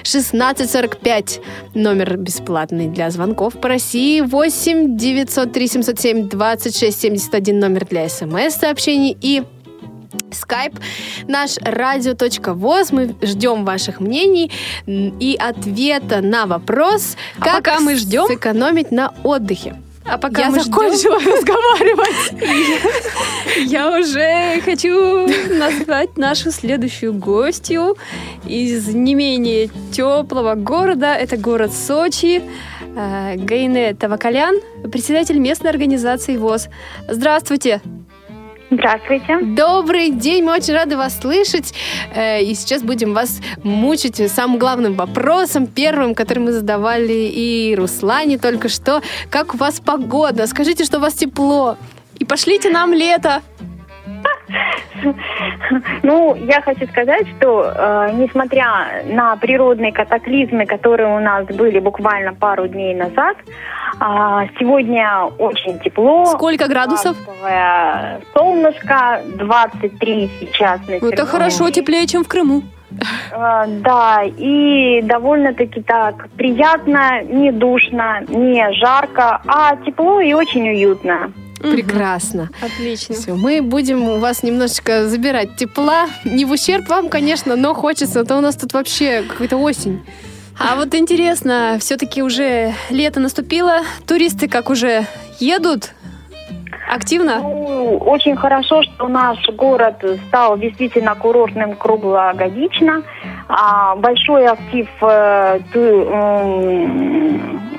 [0.00, 1.40] 1645.
[1.72, 4.20] Номер бесплатный для звонков по России.
[4.20, 9.16] 8 903 707 26 71 номер для смс-сообщений.
[9.22, 9.44] И
[10.32, 10.74] Скайп
[11.26, 12.92] наш радио.воз.
[12.92, 14.50] Мы ждем ваших мнений
[14.86, 19.76] и ответа на вопрос, А как пока мы ждем- сэкономить на отдыхе.
[20.10, 22.32] А пока Я мы ждем, закончила разговаривать.
[23.70, 27.98] я уже хочу назвать нашу следующую гостью
[28.46, 31.12] из не менее теплого города.
[31.14, 32.42] Это город Сочи.
[32.96, 34.56] Э, Гайне Тавакалян,
[34.90, 36.68] председатель местной организации ВОЗ.
[37.06, 37.82] Здравствуйте.
[38.70, 39.38] Здравствуйте.
[39.40, 41.72] Добрый день, мы очень рады вас слышать.
[42.14, 48.38] Э, И сейчас будем вас мучить самым главным вопросом, первым, который мы задавали и Руслане
[48.38, 49.00] только что.
[49.30, 50.46] Как у вас погода?
[50.46, 51.76] Скажите, что у вас тепло.
[52.18, 53.42] И пошлите нам лето.
[56.02, 62.34] Ну, я хочу сказать, что э, несмотря на природные катаклизмы, которые у нас были буквально
[62.34, 63.36] пару дней назад,
[64.00, 66.26] а, сегодня очень тепло.
[66.26, 67.16] Сколько градусов?
[68.34, 72.62] Солнышко, 23 сейчас на Это хорошо, теплее, чем в Крыму.
[73.32, 81.32] Э, Да, и довольно-таки так приятно, не душно, не жарко, а тепло и очень уютно.
[81.60, 82.50] Прекрасно.
[82.60, 83.14] Отлично.
[83.14, 86.08] Все, мы будем у вас немножечко забирать тепла.
[86.24, 88.20] Не в ущерб вам, конечно, но хочется.
[88.20, 90.02] А то у нас тут вообще какая-то осень.
[90.58, 95.06] А вот интересно, все-таки уже лето наступило, туристы как уже
[95.38, 95.90] едут?
[96.90, 97.38] Активно?
[97.40, 103.02] Ну, очень хорошо, что наш город стал действительно курортным круглогодично.
[103.48, 106.08] А, большой актив, э, ту-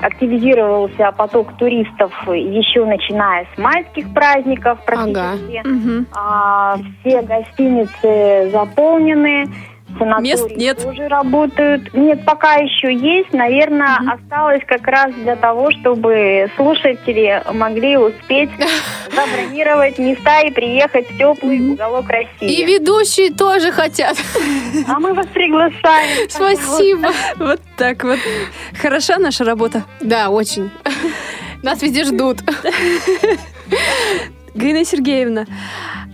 [0.02, 5.60] активизировался поток туристов еще начиная с майских праздников практически.
[5.66, 6.06] Мгм.
[6.16, 9.46] А, все гостиницы заполнены.
[9.98, 10.82] Санатории Мест нет.
[10.82, 11.92] тоже работают.
[11.94, 13.32] Нет, пока еще есть.
[13.32, 18.50] Наверное, осталось как раз для того, чтобы слушатели могли успеть
[19.14, 22.64] забронировать места и приехать в теплый уголок И России.
[22.64, 24.16] ведущие тоже хотят.
[24.88, 25.80] А мы вас приглашаем.
[26.28, 27.10] Спасибо.
[27.36, 28.18] Вот так вот.
[28.80, 29.84] Хороша наша работа.
[30.00, 30.70] Да, очень.
[31.62, 32.38] Нас везде ждут.
[34.54, 35.46] Галина Сергеевна,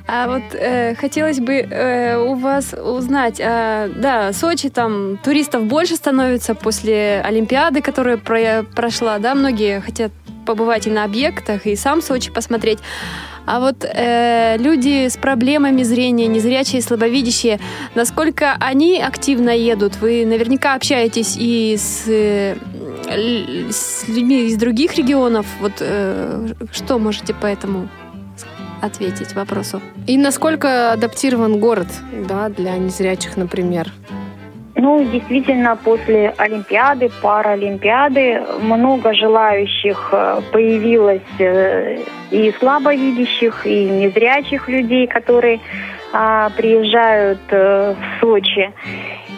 [0.09, 5.97] а вот э, хотелось бы э, у вас узнать, а, да, Сочи там туристов больше
[5.97, 10.13] становится после Олимпиады, которая про- прошла, да, многие хотят
[10.47, 12.79] побывать и на объектах, и сам Сочи посмотреть.
[13.47, 17.61] А вот э, люди с проблемами зрения, незрячие, слабовидящие,
[17.95, 19.97] насколько они активно едут?
[20.01, 22.57] Вы наверняка общаетесь и с, э,
[23.71, 25.47] с людьми из других регионов.
[25.61, 27.89] Вот э, что можете по этому
[28.83, 29.81] ответить вопросу?
[30.07, 31.89] И насколько адаптирован город,
[32.29, 33.93] да, для незрячих, например?
[34.79, 41.99] Ну, действительно, после Олимпиады, Паралимпиады много желающих э, появилось э,
[42.31, 45.61] и слабовидящих, и незрячих людей, которые
[46.13, 48.73] а, приезжают э, в Сочи.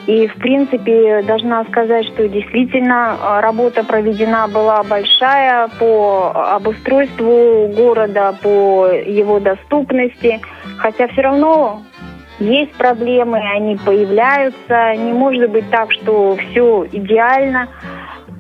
[0.08, 8.34] И, в принципе, должна сказать, что действительно а, работа проведена была большая по обустройству города,
[8.42, 10.40] по его доступности.
[10.78, 11.82] Хотя все равно
[12.38, 14.94] есть проблемы, они появляются.
[14.96, 17.68] Не может быть так, что все идеально.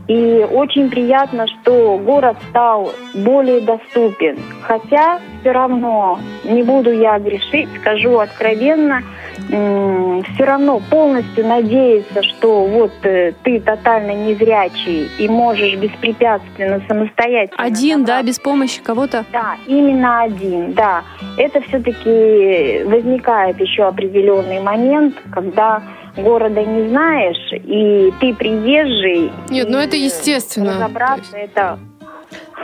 [0.08, 4.38] И очень приятно, что город стал более доступен.
[4.62, 9.02] Хотя все равно, не буду я грешить, скажу откровенно,
[9.48, 18.00] все равно полностью надеяться, что вот э, ты тотально незрячий и можешь беспрепятственно самостоятельно Один,
[18.00, 19.24] да, добраться без помощи кого-то?
[19.32, 21.02] да, именно один, да.
[21.36, 25.82] Это все-таки возникает еще определенный момент, когда
[26.22, 29.30] города не знаешь, и ты приезжий.
[29.50, 30.74] Нет, ну это естественно.
[30.74, 31.78] Разобраться это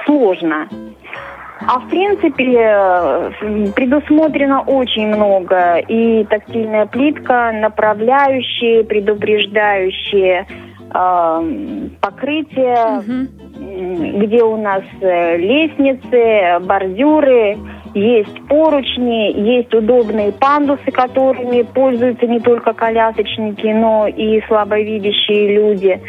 [0.06, 0.68] сложно.
[1.66, 3.30] А в принципе э,
[3.74, 5.78] предусмотрено очень много.
[5.78, 10.46] И тактильная плитка, направляющие, предупреждающие,
[10.92, 13.28] э, покрытие, м,
[14.18, 17.56] где у нас э, лестницы, бордюры,
[17.94, 26.00] есть поручни, есть удобные пандусы, которыми пользуются не только колясочники, но и слабовидящие люди.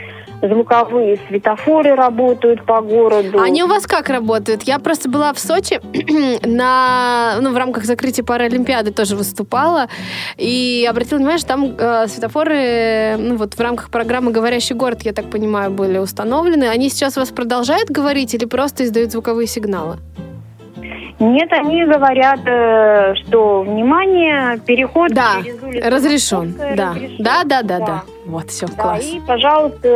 [0.42, 3.40] Звуковые светофоры работают по городу.
[3.40, 4.64] Они у вас как работают?
[4.64, 5.80] Я просто была в Сочи
[6.46, 9.88] на, ну, в рамках закрытия Паралимпиады тоже выступала
[10.38, 15.14] и обратила внимание, что там э, светофоры, ну вот в рамках программы «Говорящий город», я
[15.14, 16.66] так понимаю, были установлены.
[16.66, 19.98] Они сейчас вас продолжают говорить или просто издают звуковые сигналы?
[21.20, 26.56] Нет, они говорят, э, что внимание, переход Да, через улицу разрешен.
[26.76, 26.90] Да.
[26.94, 27.16] разрешен.
[27.20, 28.04] да, да, да, да, Да.
[28.26, 29.06] Вот, все, Да, класс.
[29.06, 29.88] и, пожалуйста,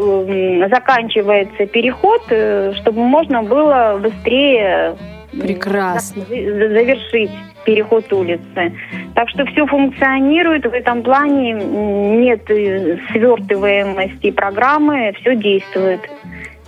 [0.00, 4.94] м, заканчивается переход, э, чтобы можно было быстрее
[5.32, 6.22] Прекрасно.
[6.28, 7.30] за- завершить
[7.64, 8.72] переход улицы.
[9.14, 16.00] Так что все функционирует в этом плане, нет э, свертываемости программы, все действует,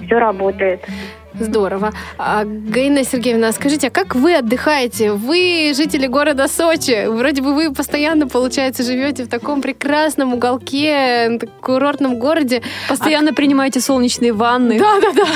[0.04, 0.80] все работает.
[1.38, 1.92] Здорово.
[2.18, 5.12] А, Гаина Сергеевна, скажите, а как вы отдыхаете?
[5.12, 7.07] Вы жители города Сочи.
[7.07, 12.62] Вроде бы вы постоянно, получается, живете в таком прекрасном уголке, курортном городе.
[12.88, 14.79] Постоянно принимаете солнечные ванны.
[14.79, 15.27] Да, да, да.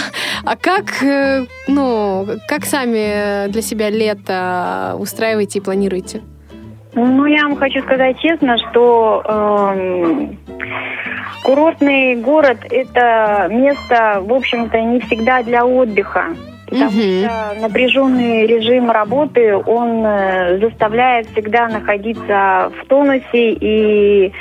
[0.45, 6.23] А как, э, ну, как сами для себя лето устраиваете и планируете?
[6.99, 10.39] Ну, я вам хочу сказать честно, что эм,
[11.43, 16.29] курортный город– это место, в общем-то, не всегда для отдыха.
[16.66, 17.24] Потому Мгм.
[17.24, 24.33] что напряженный режим работы, он э, заставляет всегда находиться в тонусе и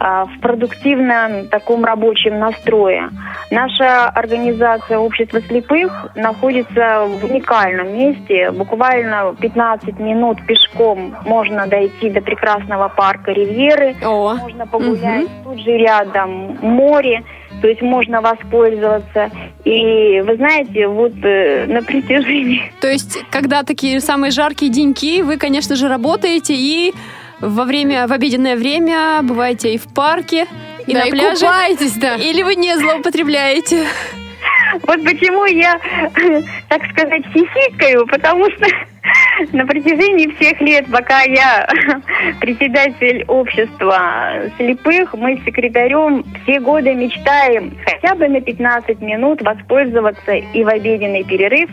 [0.00, 3.10] а, в продуктивном таком рабочем настрое.
[3.50, 8.50] Наша организация Общество слепых находится в уникальном месте.
[8.52, 13.96] Буквально 15 минут пешком можно дойти до прекрасного парка Ривьеры.
[14.04, 15.28] О, Можно погулять.
[15.44, 17.24] Тут же рядом море.
[17.60, 19.30] То есть можно воспользоваться.
[19.64, 25.36] И вы знаете, вот э, на протяжении То есть, когда такие самые жаркие деньки, вы,
[25.36, 26.94] конечно же, работаете и
[27.40, 30.46] во время, в обеденное время бываете и в парке,
[30.86, 31.46] и да, на и пляже.
[31.46, 32.16] купаетесь, да.
[32.16, 33.84] Или вы не злоупотребляете?
[34.86, 35.78] Вот почему я,
[36.68, 38.66] так сказать, хихикаю, потому что
[39.52, 41.66] на протяжении всех лет, пока я
[42.40, 50.32] председатель общества слепых, мы с секретарем все годы мечтаем хотя бы на 15 минут воспользоваться
[50.32, 51.70] и в обеденный перерыв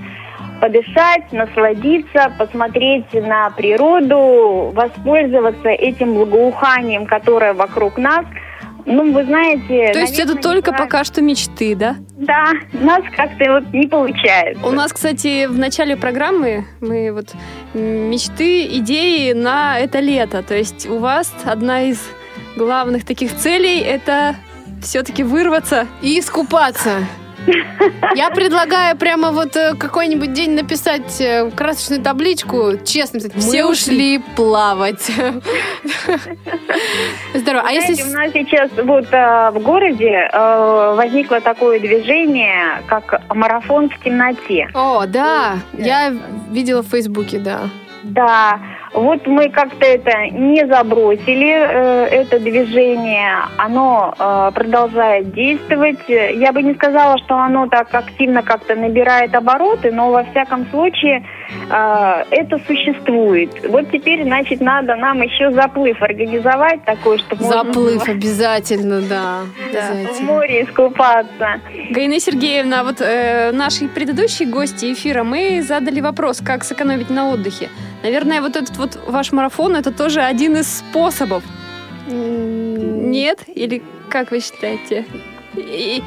[0.62, 8.26] подышать, насладиться, посмотреть на природу, воспользоваться этим благоуханием, которое вокруг нас.
[8.86, 9.92] Ну, вы знаете...
[9.94, 11.96] То есть это только пока что мечты, да?
[12.18, 14.66] Да, у нас как-то вот не получается.
[14.66, 17.34] У нас, кстати, в начале программы мы вот
[17.74, 20.44] мечты, идеи на это лето.
[20.44, 22.00] То есть у вас одна из
[22.56, 24.36] главных таких целей это
[24.82, 25.88] все-таки вырваться.
[26.02, 27.00] И искупаться.
[28.16, 34.20] Я предлагаю прямо вот э, какой-нибудь день написать э, красочную табличку, честно, писать, все ушли
[34.36, 35.06] плавать.
[37.34, 37.64] Здорово.
[37.68, 38.04] А если...
[38.04, 44.70] у нас сейчас вот э, в городе возникло такое движение, как марафон в темноте.
[44.74, 46.14] О, да, я
[46.50, 47.70] видела в Фейсбуке, да.
[48.04, 48.60] Да,
[48.96, 56.00] вот мы как-то это не забросили, э, это движение, оно э, продолжает действовать.
[56.08, 61.26] Я бы не сказала, что оно так активно как-то набирает обороты, но во всяком случае
[61.70, 63.50] э, это существует.
[63.68, 69.40] Вот теперь, значит, надо нам еще заплыв организовать такой, чтобы можно Заплыв было обязательно, да.
[69.42, 70.32] в обязательно.
[70.32, 71.60] море искупаться.
[71.90, 77.70] Гаина Сергеевна, вот э, наши предыдущие гости эфира, мы задали вопрос, как сэкономить на отдыхе.
[78.04, 81.44] Наверное, вот этот вот ваш марафон, это тоже один из способов.
[82.08, 83.44] Нет?
[83.48, 85.06] Или как вы считаете?
[85.56, 86.04] И-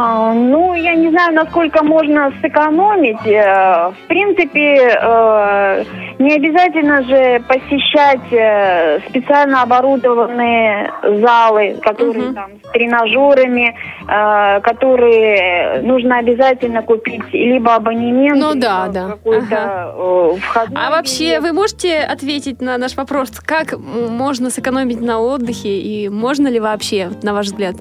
[0.00, 3.26] А, ну, я не знаю, насколько можно сэкономить.
[3.26, 5.84] Э, В принципе, э,
[6.20, 12.34] не обязательно же посещать э, специально оборудованные залы, которые Мгм.
[12.34, 13.74] там с тренажерами,
[14.62, 19.06] которые нужно обязательно купить либо абонемент, Ну либо да, да.
[19.08, 25.18] какой-то э, входной А вообще, вы можете ответить на наш вопрос, как можно сэкономить на
[25.20, 27.74] отдыхе и можно ли вообще, на ваш взгляд?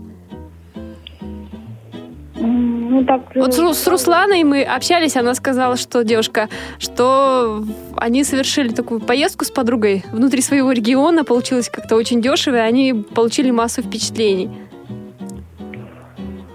[2.40, 7.64] Ну, так, Вот с, э, с Русланой мы общались, она сказала, что девушка, что
[7.96, 12.94] они совершили такую поездку с подругой внутри своего региона, получилось как-то очень дешево, и они
[12.94, 14.50] получили массу впечатлений.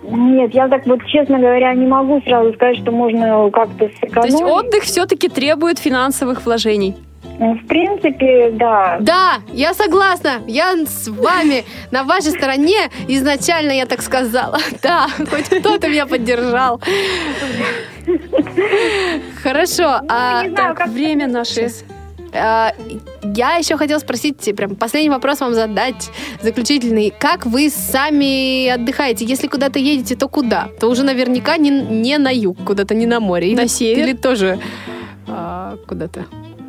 [0.04, 4.12] Нет, я так вот, честно говоря, не могу сразу сказать, что можно как-то сэкономить.
[4.12, 6.96] То есть отдых все-таки требует финансовых вложений.
[7.38, 8.98] Ну, В принципе, да.
[9.00, 10.42] Да, я согласна.
[10.46, 12.90] Я с вами на вашей стороне.
[13.08, 14.58] Изначально я так сказала.
[14.82, 16.80] Да, хоть кто-то меня поддержал.
[19.42, 20.00] Хорошо.
[20.08, 21.68] а, не знаю, Так, как время наше.
[22.32, 22.72] а,
[23.22, 26.10] Я еще хотела спросить, прям последний вопрос вам задать,
[26.42, 27.12] заключительный.
[27.18, 29.24] Как вы сами отдыхаете?
[29.24, 30.68] Если куда-то едете, то куда?
[30.80, 33.54] То уже наверняка не, не на юг, куда-то не на море.
[33.56, 34.04] На Или- север?
[34.06, 34.58] Или тоже
[35.28, 36.24] а, куда-то?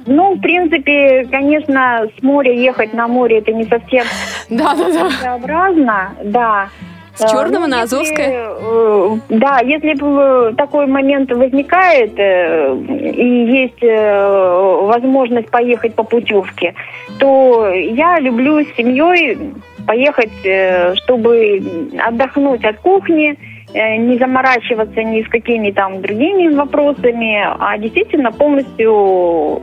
[0.06, 4.04] Ну, в принципе, конечно, с моря ехать на море это не совсем
[4.50, 5.10] Да-да-да.
[5.10, 6.70] целесообразно, да.
[7.16, 8.48] С Черного Э, на если, Азовское?
[8.60, 12.76] э, Да, если бы такой момент возникает э,
[13.16, 16.74] и есть э, возможность поехать по путевке,
[17.20, 19.38] то я люблю с семьей
[19.86, 21.62] поехать, э, чтобы
[22.04, 23.38] отдохнуть от кухни,
[23.76, 29.62] э, не заморачиваться ни с какими там другими вопросами, а действительно полностью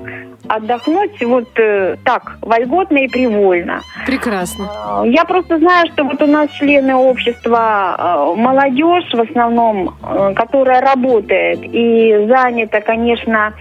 [0.50, 3.82] отдохнуть вот э, так, вольготно и привольно.
[4.04, 4.64] Прекрасно.
[4.64, 10.34] Э, Я просто знаю, что вот у нас члены общества э, молодежь в основном, э,
[10.34, 13.52] которая работает и занята, конечно,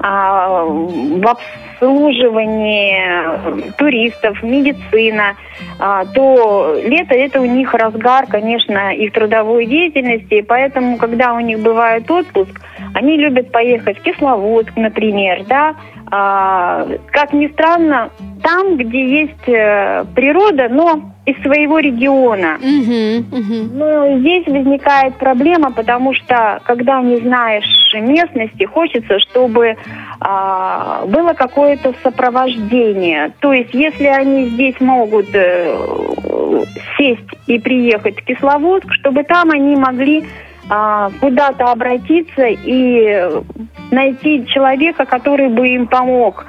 [0.00, 5.34] а, в обслуживании э, туристов, медицина,
[5.80, 11.58] а, то лето это у них разгар, конечно, их трудовой деятельности, поэтому, когда у них
[11.58, 12.60] бывает отпуск,
[12.94, 15.74] они любят поехать в Кисловодск, например, да,
[16.10, 18.10] а, как ни странно,
[18.42, 22.56] там, где есть э, природа, но из своего региона.
[22.58, 23.78] Мгм, мгм.
[23.78, 29.76] Ну, здесь возникает проблема, потому что, когда не знаешь местности, хочется, чтобы
[30.20, 33.32] а, было какое-то сопровождение.
[33.40, 36.64] То есть, если они здесь могут э,
[36.96, 40.24] сесть и приехать в Кисловодск, чтобы там они могли
[40.70, 43.42] а, куда-то обратиться и
[43.90, 46.46] найти человека, который бы им помог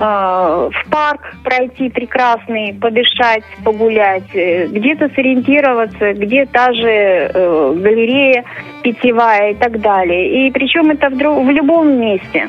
[0.00, 8.44] а, в парк пройти прекрасный, подышать, погулять, э, где-то сориентироваться, где та же э, галерея
[8.82, 10.46] питьевая и так далее.
[10.46, 12.48] И причем это в, в любом месте.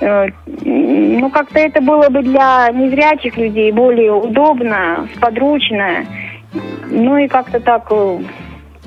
[0.00, 0.26] Э,
[0.64, 6.04] Ну, как-то это было бы для незрячих людей более удобно, сподручно.
[6.90, 8.18] Ну и как-то так э,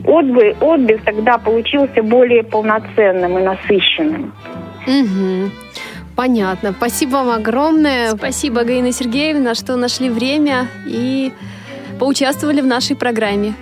[0.05, 4.33] отдых, отдых тогда получился более полноценным и насыщенным.
[4.87, 5.51] Мгм.
[6.15, 6.73] Понятно.
[6.73, 8.11] Спасибо вам огромное.
[8.11, 11.31] Спасибо, Гаина Сергеевна, что нашли время и
[11.99, 13.53] поучаствовали в нашей программе.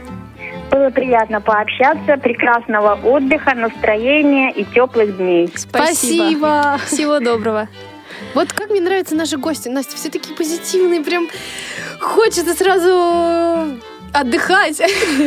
[0.72, 5.52] Было приятно пообщаться, прекрасного отдыха, настроения и теплых дней.
[5.56, 6.78] Спасибо.
[6.86, 7.68] Всего доброго.
[8.34, 9.70] Вот как мне нравятся наши гости.
[9.70, 11.28] Настя, все такие позитивные, прям
[12.00, 13.80] хочется сразу
[14.14, 14.82] отдыхать.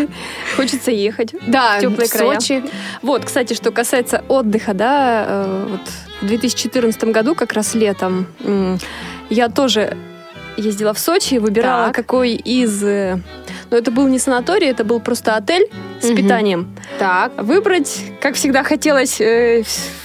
[0.56, 1.34] Хочется ехать.
[1.46, 2.40] Да, В теплые в края.
[2.40, 2.62] Сочи.
[3.02, 5.80] Вот, кстати, что касается отдыха, да, э, вот
[6.20, 8.26] в 2014 году, как раз летом,
[9.30, 9.96] я тоже
[10.56, 11.96] ездила в Сочи и выбирала, Так.
[11.96, 12.82] какой из...
[12.84, 13.18] э,
[13.70, 15.66] Ну, это был не санаторий, это был просто отель
[16.00, 16.16] с Мгм.
[16.16, 16.76] питанием.
[16.98, 17.32] Так.
[17.42, 19.62] Выбрать, как всегда, хотелось э,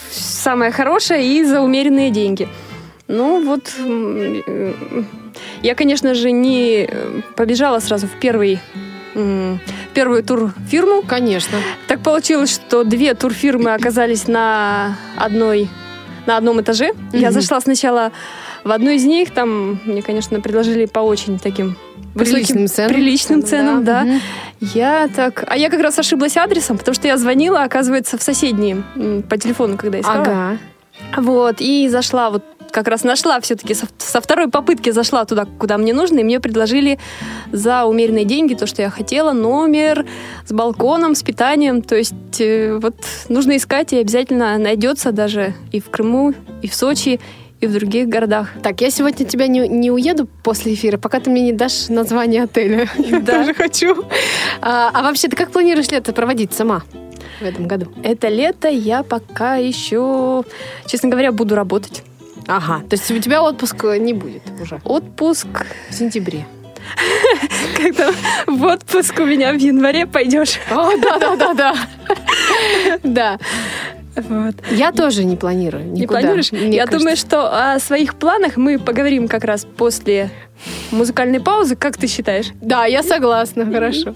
[0.10, 2.48] самое хорошее и за умеренные деньги.
[3.10, 3.72] Ну, вот
[5.64, 8.60] я, конечно же, не э, побежала сразу в первый
[9.96, 11.58] первую турфирму, Конечно.
[11.88, 15.70] так получилось, что две турфирмы оказались на одной
[16.28, 16.92] на одном этаже.
[17.14, 17.42] Я Мгм.
[17.42, 18.12] зашла сначала
[18.64, 21.78] в одну из них, там мне, конечно, предложили по очень таким
[22.14, 22.92] Приличным высоким, ценам.
[22.94, 24.04] приличным ценам, да.
[24.04, 24.22] Мгм.
[24.60, 28.84] Я так, а я как раз ошиблась адресом, потому что я звонила, оказывается, в соседние
[29.30, 30.22] по телефону, когда искала.
[30.22, 30.58] Ага.
[31.16, 32.44] Вот и зашла вот
[32.78, 36.40] как раз нашла все-таки со, со второй попытки зашла туда, куда мне нужно, и мне
[36.40, 37.00] предложили
[37.52, 40.06] за умеренные деньги то, что я хотела, номер
[40.46, 41.82] с балконом, с питанием.
[41.82, 42.94] То есть э, вот
[43.30, 47.20] нужно искать, и обязательно найдется даже и в Крыму, и в Сочи,
[47.62, 48.50] и в других городах.
[48.62, 52.44] Так, я сегодня тебя не, не уеду после эфира, пока ты мне не дашь название
[52.44, 52.88] отеля.
[53.00, 54.04] Я тоже хочу.
[54.62, 56.84] А, а вообще, ты как планируешь лето проводить сама
[57.42, 57.88] в этом году?
[58.04, 60.44] Это лето я пока еще,
[60.86, 62.04] честно говоря, буду работать.
[62.48, 65.48] Ага, то есть у тебя отпуск не будет уже Отпуск,
[65.90, 66.46] в сентябре.
[67.78, 68.12] когда
[68.48, 70.60] в отпуск у меня в январе пойдешь.
[70.72, 71.76] О, да-да-да-да.
[73.04, 73.38] Да.
[74.16, 74.56] Вот.
[74.72, 75.86] Я тоже не планирую.
[75.86, 76.22] Не никуда.
[76.22, 76.52] планируешь?
[76.52, 76.98] Мне Я кажется.
[77.00, 80.32] думаю, что о своих планах мы поговорим как раз после
[80.92, 81.76] музыкальной паузы.
[81.76, 82.48] Как ты считаешь?
[82.62, 84.16] Да, я согласна, хорошо.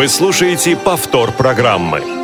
[0.00, 2.19] Вы слушаете повтор программы.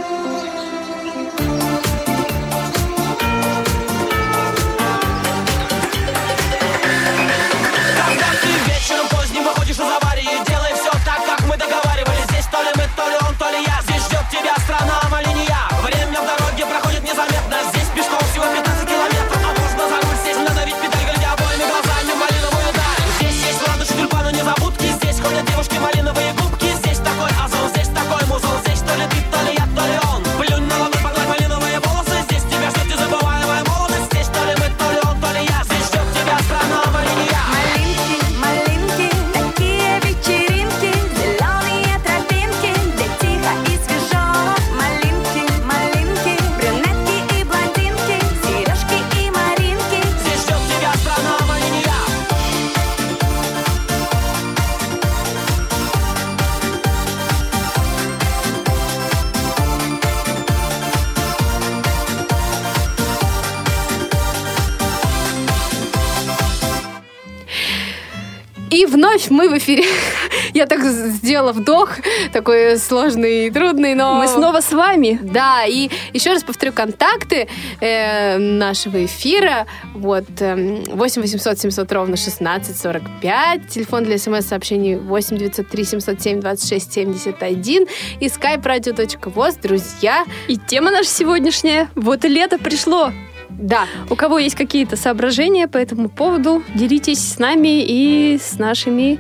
[69.17, 69.85] Вновь мы в эфире.
[70.55, 71.91] Я так сделала вдох,
[72.33, 74.15] такой сложный и трудный, но...
[74.15, 75.19] Мы снова с вами.
[75.23, 77.49] Да, и еще раз повторю контакты
[77.81, 79.67] э, нашего эфира.
[79.95, 83.69] Вот, эм, 8 800 700 ровно 16 45.
[83.69, 87.87] Телефон для смс-сообщений 8 903 707 26 71.
[88.21, 89.61] И skype radio.voz.
[89.63, 91.89] Друзья, И тема наша сегодняшняя.
[91.95, 93.13] Вот и лето пришло.
[93.59, 99.19] Да, У кого есть какие-то соображения по этому поводу, делитесь с нами и с нашими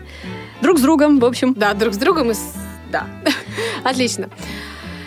[0.60, 1.54] друг с другом, в общем.
[1.54, 2.54] да, друг с другом и с...
[2.90, 3.06] Да,
[3.84, 4.28] отлично.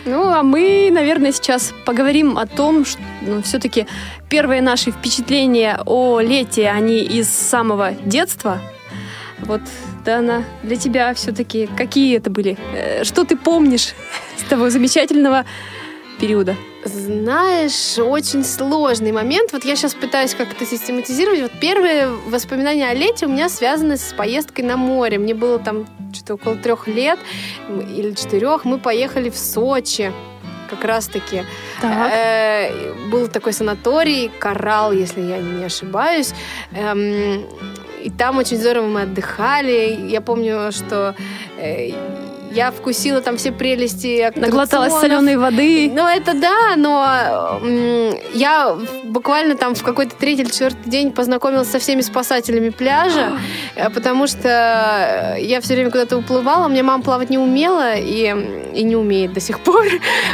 [0.04, 3.86] Ну, а мы, наверное, сейчас поговорим о том, что ну, все-таки
[4.28, 8.60] первые наши впечатления о лете, они из самого детства.
[9.40, 9.60] Вот,
[10.04, 12.58] Дана, для тебя все-таки какие это были?
[12.74, 13.94] Э, Что ты помнишь
[14.36, 15.44] с того замечательного
[16.20, 16.54] периода?
[16.84, 19.52] Знаешь, очень сложный момент.
[19.52, 21.40] Вот я сейчас пытаюсь как-то систематизировать.
[21.42, 25.18] Вот первые воспоминания о лете у меня связаны с поездкой на море.
[25.18, 27.18] Мне было там что-то около трех лет
[27.68, 28.64] или четырех.
[28.64, 30.12] Мы поехали в Сочи
[30.70, 31.42] как раз-таки.
[31.82, 36.32] Э, Был такой санаторий, Коралл, если я не ошибаюсь.
[36.72, 37.44] Эм,
[38.04, 40.06] И там очень здорово мы отдыхали.
[40.08, 41.14] Я помню, что
[41.58, 41.90] э,
[42.50, 45.90] я вкусила там все прелести Наглоталась соленой воды.
[45.92, 47.60] Ну, это да, но
[48.34, 53.38] я буквально там в какой-то третий или четвертый день познакомилась со всеми спасателями пляжа,
[53.76, 58.34] э, потому что я все время куда-то уплывала, меня мама плавать не умела и,
[58.74, 59.86] и не умеет до сих пор.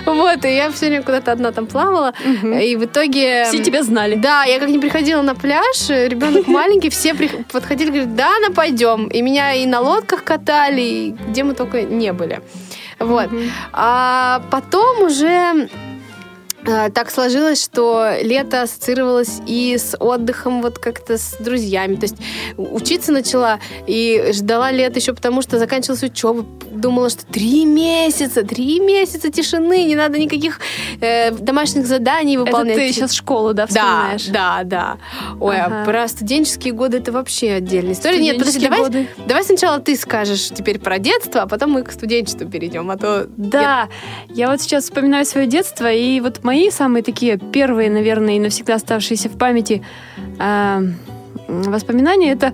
[0.07, 2.13] Вот, и я все время куда-то одна там плавала,
[2.43, 3.45] и в итоге...
[3.47, 4.15] Все тебя знали.
[4.15, 7.15] Да, я как не приходила на пляж, ребенок маленький, все
[7.53, 9.09] подходили, говорят, да, на пойдем.
[9.09, 12.41] И меня и на лодках катали, и где мы только не были.
[12.99, 13.29] Вот.
[13.73, 15.69] А потом уже
[16.67, 21.97] так сложилось, что лето ассоциировалось и с отдыхом вот как-то с друзьями.
[21.97, 22.17] То есть
[22.57, 26.45] учиться начала и ждала лет еще потому, что заканчивалась учеба.
[26.73, 30.61] Думала, что три месяца, три месяца тишины, не надо никаких
[31.01, 32.77] э, домашних заданий Это выполнять.
[32.77, 34.27] ты сейчас школу, да, Да, вспоминаешь?
[34.27, 34.97] да, да.
[35.41, 35.85] Ой, а Ага.
[35.85, 38.19] про студенческие годы это вообще отдельная история.
[38.19, 39.09] Нет, подожди, давай, годы.
[39.27, 43.27] давай сначала ты скажешь теперь про детство, а потом мы к студенчеству перейдем, а то...
[43.37, 43.89] Да,
[44.29, 48.75] я вот сейчас вспоминаю свое детство, и вот мои самые такие первые, наверное, и навсегда
[48.75, 49.83] оставшиеся в памяти
[50.39, 50.81] э,
[51.49, 52.53] воспоминания, это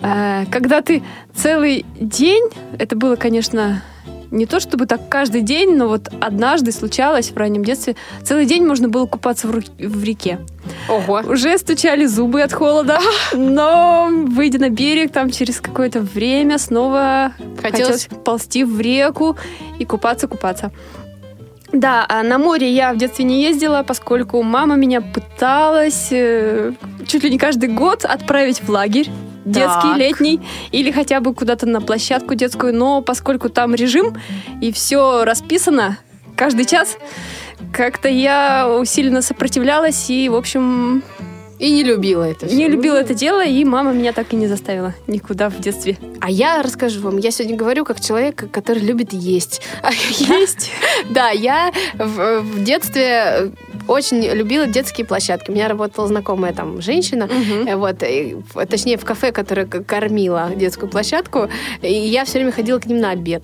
[0.00, 1.02] э, когда ты
[1.34, 2.44] целый день,
[2.78, 3.82] это было, конечно,
[4.30, 8.66] не то чтобы так каждый день, но вот однажды случалось в раннем детстве, целый день
[8.66, 10.38] можно было купаться в, ру- в реке.
[10.88, 11.22] Ого.
[11.26, 12.98] Уже стучали зубы от холода,
[13.32, 19.36] но выйдя на берег, там через какое-то время снова Хотелось- хотелось ползти в реку
[19.78, 20.72] и купаться, купаться.
[21.72, 26.72] Да, а на море я в детстве не ездила, поскольку мама меня пыталась э,
[27.06, 29.10] чуть ли не каждый год отправить в лагерь
[29.44, 29.98] детский, Так.
[29.98, 30.40] летний,
[30.72, 34.16] или хотя бы куда-то на площадку детскую, но поскольку там режим
[34.60, 35.98] и все расписано
[36.36, 36.96] каждый час,
[37.72, 41.02] как-то я усиленно сопротивлялась и, в общем,
[41.58, 42.56] И не любила это всё.
[42.56, 45.98] не любила это дело, и мама меня так и не заставила никуда в детстве.
[46.20, 47.16] А я расскажу вам.
[47.18, 49.62] Я сегодня говорю как человек, который любит есть.
[50.10, 50.70] Есть?
[51.10, 53.52] Да, я в детстве
[53.88, 55.50] очень любила детские площадки.
[55.50, 57.28] У меня работала знакомая там женщина,
[57.66, 58.36] э, вот, и
[58.68, 61.48] точнее в кафе, которая к- кормила детскую площадку,
[61.82, 63.42] и я все время ходила к ним на обед.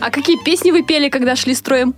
[0.00, 1.94] А какие песни вы пели, когда шли строем?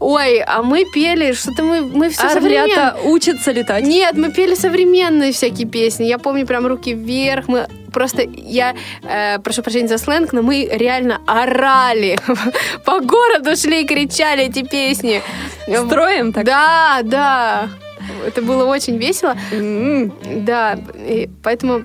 [0.00, 3.84] Ой, а мы пели, что-то мы, мы все Орлята учатся летать.
[3.84, 6.04] Нет, мы пели современные всякие песни.
[6.04, 7.48] Я помню прям руки вверх.
[7.48, 12.18] Мы просто я э, прошу прощения за сленг, но мы реально орали
[12.84, 15.22] по городу шли и кричали эти песни.
[15.86, 16.44] Строем так?
[16.44, 17.68] Да, да.
[18.26, 19.36] Это было очень весело.
[19.50, 20.78] Да,
[21.08, 21.84] и поэтому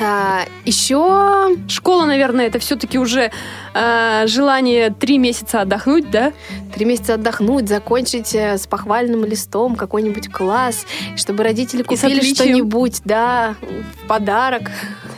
[0.00, 3.30] а, еще Школа, наверное, это все-таки уже
[3.74, 6.32] э, желание три месяца отдохнуть, да?
[6.74, 10.86] три месяца отдохнуть, закончить э, с похвальным листом какой-нибудь класс,
[11.16, 13.56] чтобы родители купили что-нибудь, да,
[14.02, 14.70] в подарок.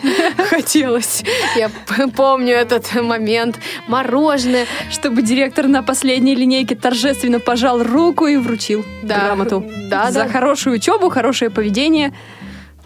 [0.49, 1.23] Хотелось.
[1.57, 1.71] Я
[2.17, 3.57] помню этот момент.
[3.87, 4.67] Мороженое.
[4.91, 9.65] Чтобы директор на последней линейке торжественно пожал руку и вручил Да, грамоту.
[9.91, 10.29] да, За да.
[10.29, 12.15] хорошую учебу, хорошее поведение.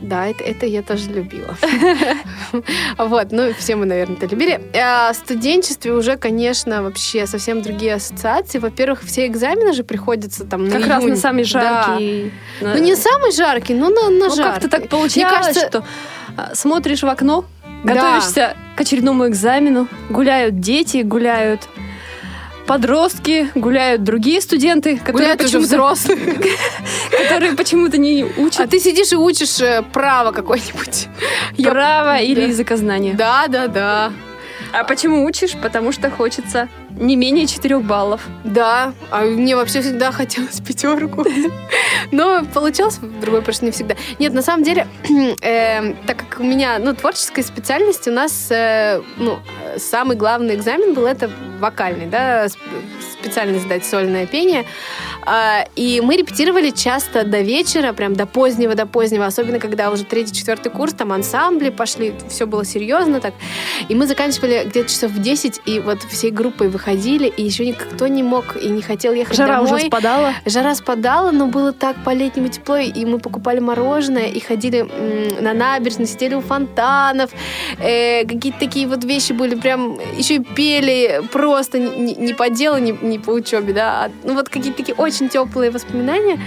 [0.04, 1.56] Да, это, это я тоже любила.
[2.98, 4.60] Вот, ну, все мы, наверное, это любили.
[4.72, 8.58] В студенчестве уже, конечно, вообще совсем другие ассоциации.
[8.58, 12.32] Во-первых, все экзамены же приходится там Как раз на самый жаркий.
[12.60, 14.42] Ну, не самый жаркий, но на, на Ну, жаркий.
[14.42, 15.84] как-то так получалось, кажется, что
[16.36, 17.44] а, смотришь в окно,
[17.82, 21.68] готовишься к очередному экзамену, гуляют дети, гуляют
[22.66, 26.18] подростки, гуляют другие студенты, которые почему-то, взрослые.
[27.22, 31.08] которые почему-то не А учат ты сидишь и учишь э, право какое-нибудь.
[31.62, 33.14] Право или языкознание.
[33.14, 34.12] Да, да, да.
[34.72, 35.52] А почему учишь?
[35.62, 38.22] Потому что хочется не менее 4 баллов.
[38.44, 41.24] Да, а мне вообще всегда хотелось пятерку.
[42.12, 43.94] Но получалось в другой просто не всегда.
[44.18, 44.86] Нет, на самом деле,
[45.42, 49.38] э, так как у меня, ну, творческая специальность, у нас, э, ну,
[49.74, 51.30] э, самый главный экзамен был это
[51.60, 52.58] вокальный, да, сп-
[53.12, 54.64] специально сдать сольное пение.
[55.26, 60.04] А, И мы репетировали часто до вечера, прям до позднего, до позднего, особенно когда уже
[60.04, 63.32] третий, четвертый курс, там ансамбли пошли, все было серьезно так.
[63.88, 68.06] И мы заканчивали где-то часов в 10, и вот всей группой выходили, и еще никто
[68.08, 69.72] не мог и не хотел ехать Жара домой.
[69.78, 70.34] уже спадала.
[70.44, 74.82] Жара спадала, но было так по-летнему тепло, и мы покупали мороженое, и ходили
[75.40, 77.30] на набережную, сидели у фонтанов.
[77.78, 82.78] Э, какие-то такие вот вещи были, прям еще и пели просто не- не по делу,
[82.78, 86.38] не, не по учебе, да, а, ну вот какие-то такие очень теплые воспоминания.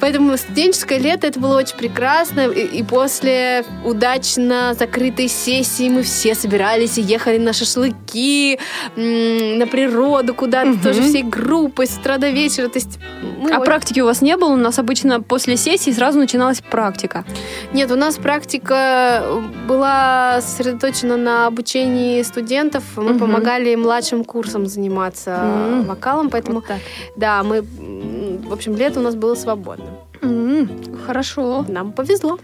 [0.00, 2.40] Поэтому студенческое лето это было очень прекрасно.
[2.48, 8.58] И, и после удачно закрытой сессии мы все собирались и ехали на шашлыки,
[8.96, 10.80] на природу куда-то Мгм.
[10.80, 12.68] тоже всей группой с утра до вечера.
[12.68, 12.98] То есть
[13.38, 14.50] мы А очень- практики у вас не было?
[14.52, 17.24] У нас обычно после сессии сразу начиналась практика.
[17.72, 19.22] Нет, у нас практика
[19.68, 22.84] была сосредоточена на обучении студентов.
[22.96, 23.18] Мы Мгм.
[23.18, 25.84] помогали младшим курсам заниматься М.
[25.84, 26.78] вокалом, поэтому Вот так.
[27.16, 29.89] да, мы, в общем, лето у нас было свободным.
[30.22, 30.68] М,
[31.06, 31.64] Хорошо.
[31.68, 32.38] Нам повезло.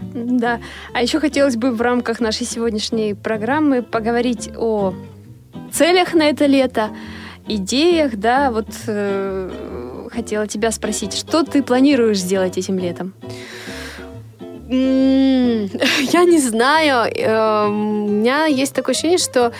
[0.00, 0.60] Да.
[0.94, 4.94] А еще хотелось бы в рамках нашей сегодняшней программы поговорить о
[5.72, 6.90] целях на это лето,
[7.46, 13.12] идеях, да, вот э, хотела тебя спросить, что ты планируешь сделать этим летом?
[14.70, 17.10] Я не знаю.
[17.16, 19.52] Эм, У меня есть такое ощущение, что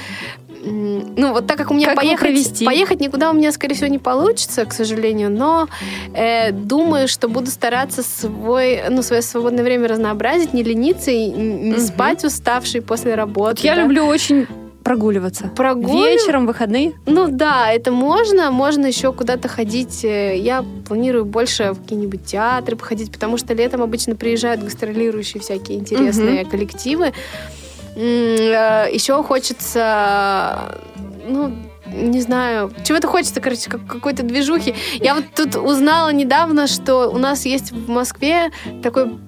[0.65, 3.99] ну вот так как у меня Как поехать, поехать никуда у меня, скорее всего, не
[3.99, 5.69] получится, к сожалению, но
[6.15, 11.73] э, думаю, что буду стараться свой, ну, свое свободное время разнообразить, не лениться и не
[11.73, 11.81] Мгм.
[11.81, 13.57] спать уставший после работы.
[13.57, 13.83] Вот я да.
[13.83, 14.47] люблю очень
[14.85, 15.51] прогуливаться.
[15.55, 16.21] Прогуливать?
[16.21, 16.93] Вечером, выходные.
[17.05, 18.51] Ну да, это можно.
[18.51, 20.03] Можно еще куда-то ходить.
[20.05, 25.79] Э, Я планирую больше в какие-нибудь театры походить, потому что летом обычно приезжают гастролирующие всякие
[25.79, 27.13] интересные коллективы.
[27.99, 30.76] Еще хочется,
[31.28, 31.53] ну,
[31.86, 34.74] не знаю, чего-то хочется, короче, как- какой-то движухи.
[35.01, 38.51] Я вот тут узнала недавно, что у нас есть в Москве
[38.82, 39.18] такой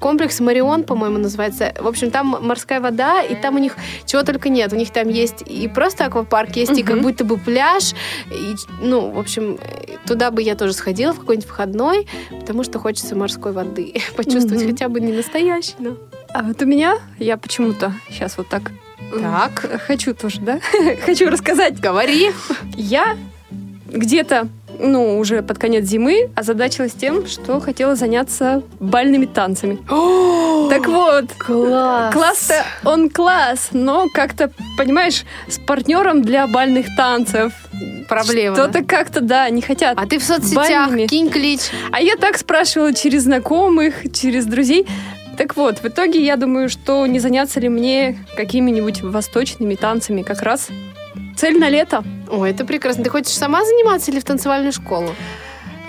[0.00, 1.72] комплекс Марион, по-моему, называется.
[1.80, 4.72] В общем, там морская вода, и там у них чего только нет.
[4.72, 7.92] У них там есть и просто аквапарк, есть и как будто бы пляж.
[8.30, 9.58] И, ну, в общем,
[10.06, 12.06] туда бы я тоже сходила в какой-нибудь выходной,
[12.40, 14.70] потому что хочется морской воды почувствовать, Мгм.
[14.72, 15.92] хотя бы не настоящий, но...
[16.34, 18.72] А вот у меня, я почему-то сейчас вот так...
[19.20, 19.82] Так.
[19.86, 20.58] Хочу тоже, да?
[21.06, 21.78] Хочу рассказать.
[21.78, 22.32] Говори.
[22.76, 23.16] Я
[23.86, 24.48] где-то,
[24.80, 29.78] ну, уже под конец зимы озадачилась тем, что хотела заняться бальными танцами.
[30.70, 32.12] Так вот, Класс.
[32.14, 37.52] класс-то он класс, но как-то, понимаешь, с партнером для бальных танцев.
[38.08, 38.56] Проблема.
[38.56, 39.96] Что-то как-то, да, не хотят.
[40.00, 41.06] А ты в соцсетях Бальными.
[41.06, 41.60] кинь клич.
[41.92, 44.86] А я так спрашивала через знакомых, через друзей.
[45.36, 50.42] Так вот, в итоге я думаю, что не заняться ли мне какими-нибудь восточными танцами как
[50.42, 50.68] раз
[51.36, 52.04] цель на лето.
[52.30, 53.04] Ой, это прекрасно.
[53.04, 55.10] Ты хочешь сама заниматься или в танцевальную школу?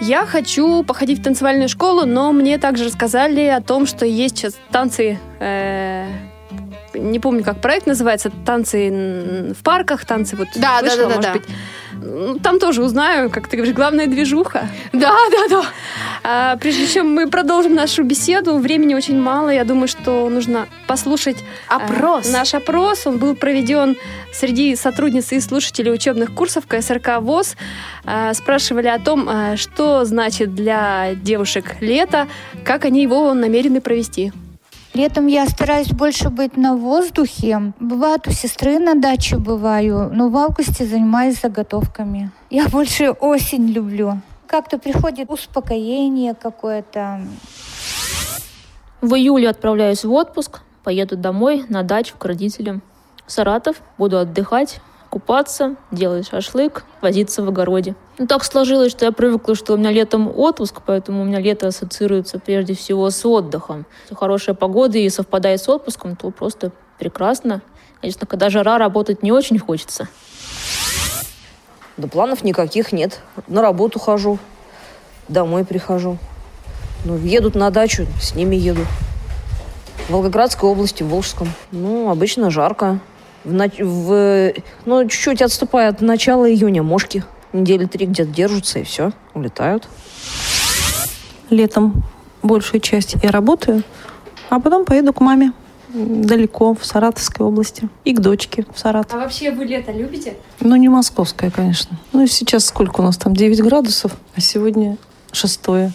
[0.01, 4.57] Я хочу походить в танцевальную школу, но мне также рассказали о том, что есть сейчас
[4.69, 6.07] танцы, э,
[6.95, 11.15] не помню, как проект называется, танцы в парках, танцы вот Да, да, слышала, да, да,
[11.15, 11.33] может да.
[11.33, 11.43] быть.
[12.01, 14.67] Ну, Там тоже узнаю, как ты говоришь, главная движуха.
[14.93, 15.63] Да, да, да.
[16.23, 19.49] А, прежде чем мы продолжим нашу беседу, времени очень мало.
[19.49, 22.31] Я думаю, что нужно послушать э, Опрос.
[22.31, 23.07] наш опрос.
[23.07, 23.95] Он был проведен
[24.33, 27.55] среди сотрудниц и слушателей учебных курсов КСРК ВОЗ.
[28.05, 32.27] А, спрашивали о том, а, что значит для девушек лето,
[32.63, 34.31] как они его намерены провести.
[34.95, 37.73] Летом я стараюсь больше быть на воздухе.
[37.81, 42.31] Бывает у сестры на даче бываю, но в августе занимаюсь заготовками.
[42.49, 44.21] Я больше осень люблю.
[44.47, 47.19] Как-то приходит успокоение какое-то.
[49.01, 52.81] В июле отправляюсь в отпуск, поеду домой на дачу к родителям.
[53.25, 54.79] В Саратов буду отдыхать,
[55.15, 57.95] купаться, делать шашлык, возиться в огороде.
[58.17, 61.67] Ну, так сложилось, что я привыкла, что у меня летом отпуск, поэтому у меня лето
[61.67, 63.85] ассоциируется прежде всего с отдыхом.
[64.03, 67.61] Если хорошая погода и совпадает с отпуском, то просто прекрасно.
[68.01, 70.09] Конечно, когда жара, работать не очень хочется.
[71.95, 73.21] Да планов никаких нет.
[73.47, 74.37] На работу хожу,
[75.29, 76.17] домой прихожу.
[77.05, 78.85] Ну, едут на дачу, с ними еду.
[80.09, 81.47] В Волгоградской области, в Волжском.
[81.71, 82.99] Ну, обычно жарко.
[83.45, 84.53] В, в-
[84.85, 87.23] ну, чуть-чуть отступая от начала июня, мошки.
[87.53, 89.87] Недели три где-то держатся, и все, улетают.
[91.49, 92.03] Летом
[92.43, 93.83] большую часть я работаю,
[94.49, 95.53] а потом поеду к маме
[95.93, 97.87] далеко, в Саратовской области.
[98.03, 99.13] И к дочке в Саратов.
[99.13, 100.33] А вообще вы лето любите?
[100.59, 101.97] Ну, не московская, конечно.
[102.11, 103.33] Ну, и сейчас сколько у нас там?
[103.33, 104.97] 9 градусов, а сегодня
[105.31, 105.93] шестое.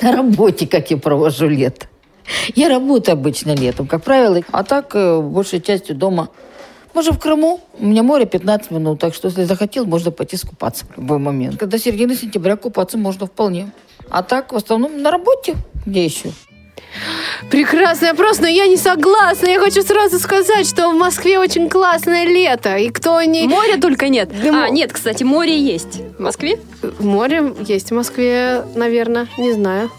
[0.00, 1.86] На работе, как я провожу лето.
[2.54, 4.40] Я работаю обычно летом, как правило.
[4.50, 6.28] А так, э, большей частью дома.
[6.94, 7.60] Может, в Крыму?
[7.78, 11.58] У меня море 15 минут, так что, если захотел, можно пойти скупаться в любой момент.
[11.58, 13.70] До середины сентября купаться можно вполне.
[14.08, 15.56] А так, в основном, на работе.
[15.84, 16.30] Где еще?
[17.50, 19.46] Прекрасный опрос, но я не согласна.
[19.46, 22.76] Я хочу сразу сказать, что в Москве очень классное лето.
[22.76, 23.46] И кто не...
[23.46, 24.30] Моря только нет.
[24.42, 26.00] Да, а, нет, кстати, море есть.
[26.18, 26.58] В Москве?
[26.98, 29.28] Море есть в Москве, наверное.
[29.36, 29.90] Не знаю.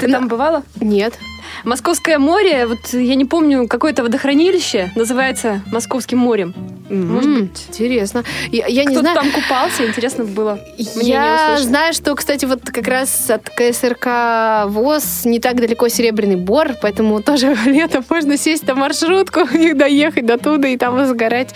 [0.00, 0.62] Ты там бывала?
[0.80, 1.18] Нет.
[1.64, 6.54] Московское море, вот я не помню, какое-то водохранилище называется Московским морем.
[6.88, 8.24] Может быть, Интересно.
[8.50, 9.16] Я, я не кто-то знаю.
[9.16, 15.38] там купался, интересно было Я знаю, что, кстати, вот как раз от КСРК ВОЗ не
[15.38, 20.68] так далеко Серебряный Бор, поэтому тоже летом можно сесть на маршрутку и доехать до туда
[20.68, 21.54] и там загорать.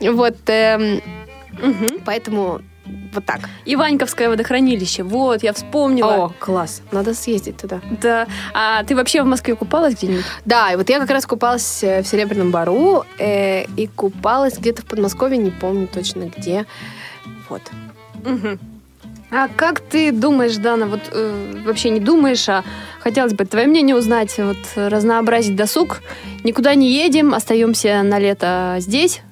[0.00, 1.00] Вот, эм,
[2.04, 2.60] поэтому
[3.12, 3.40] вот так.
[3.64, 6.26] Иваньковское водохранилище, вот, я вспомнила.
[6.26, 7.80] О, класс, надо съездить туда.
[8.02, 8.26] Да.
[8.54, 10.24] А ты вообще в Москве купалась где-нибудь?
[10.44, 14.82] Да, и вот я как раз купалась э, в Серебряном Бару э, и купалась где-то
[14.82, 16.66] в Подмосковье, не помню точно где.
[17.48, 17.62] Вот.
[18.24, 18.58] Мгм.
[19.30, 22.64] А как ты думаешь, Дана, вот э, вообще не думаешь, а
[23.00, 26.00] хотелось бы твое мнение узнать, вот разнообразить досуг,
[26.44, 29.22] никуда не едем, остаемся на лето здесь,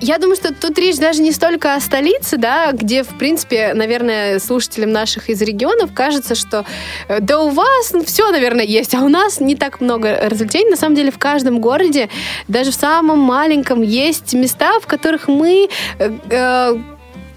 [0.00, 4.38] Я думаю, что тут речь даже не столько о столице, да, где, в принципе, наверное,
[4.38, 6.64] слушателям наших из регионов кажется, что
[7.08, 10.70] э, да у вас все, наверное, есть, а у нас не так много развлечений.
[10.70, 12.08] На самом деле в каждом городе,
[12.48, 15.68] даже в самом маленьком, есть места, в которых мы
[15.98, 16.78] э, э,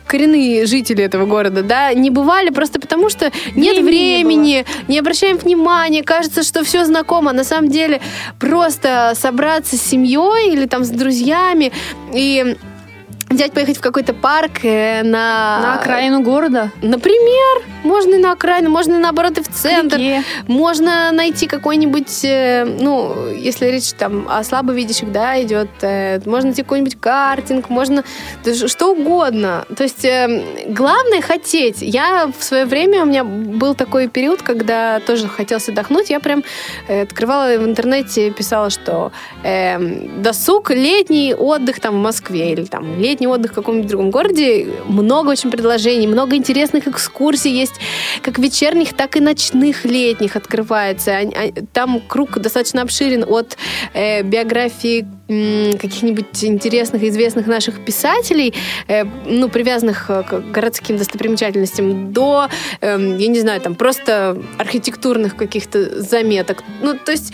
[0.10, 5.00] коренные жители этого города, да, не бывали просто потому, что нет Времени не времени, не,
[5.00, 7.32] обращаем внимания, кажется, что все знакомо.
[7.32, 8.02] На самом деле
[8.40, 11.72] просто собраться с семьей или там с друзьями
[12.14, 12.58] и
[13.30, 15.60] взять, поехать в какой-то парк э, на...
[15.62, 16.72] на окраину города.
[16.82, 19.98] Например, можно и на окраину, можно и наоборот и в центр.
[19.98, 20.24] реке.
[20.48, 26.64] Можно найти какой-нибудь, э, ну, если речь там о слабовидящих, да, идет, э, можно найти
[26.64, 28.04] какой-нибудь картинг, можно
[28.68, 29.66] что угодно.
[29.78, 31.78] То есть э, главное хотеть.
[31.82, 36.44] Я в свое время, у меня был такой период, когда тоже хотелось отдохнуть, я прям
[36.88, 39.12] э, открывала в интернете, писала, что
[39.44, 39.78] э,
[40.18, 44.68] досуг, летний отдых там в Москве или там летний отдых в каком-нибудь другом городе.
[44.88, 47.74] Много очень предложений, много интересных экскурсий есть,
[48.22, 51.12] как вечерних, так и ночных летних открывается.
[51.12, 51.34] Ань-
[51.74, 53.58] Там круг достаточно обширен от
[53.94, 55.06] э, биографии
[55.80, 58.54] каких-нибудь интересных, известных наших писателей,
[58.88, 62.50] э, ну, привязанных э, к городским достопримечательностям, до,
[62.82, 66.64] эм, я не знаю, там просто архитектурных каких-то заметок.
[66.82, 67.32] Ну, то есть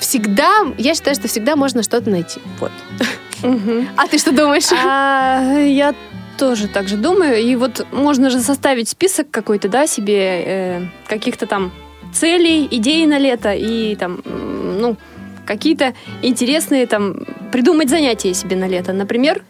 [0.00, 2.40] всегда, я считаю, что всегда можно что-то найти.
[2.60, 2.70] Вот.
[3.42, 4.68] А ты что думаешь?
[4.72, 5.94] А, я
[6.36, 7.38] тоже так же думаю.
[7.38, 11.72] И вот можно же составить список какой-то, да, себе э, каких-то там
[12.12, 14.96] целей, идей на лето и там, ну,
[15.44, 18.92] какие-то интересные там, придумать занятия себе на лето.
[18.92, 19.42] Например,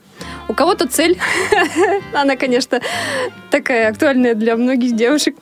[0.48, 1.18] у кого-то цель,
[2.12, 2.80] она, конечно,
[3.50, 5.36] такая актуальная для многих девушек,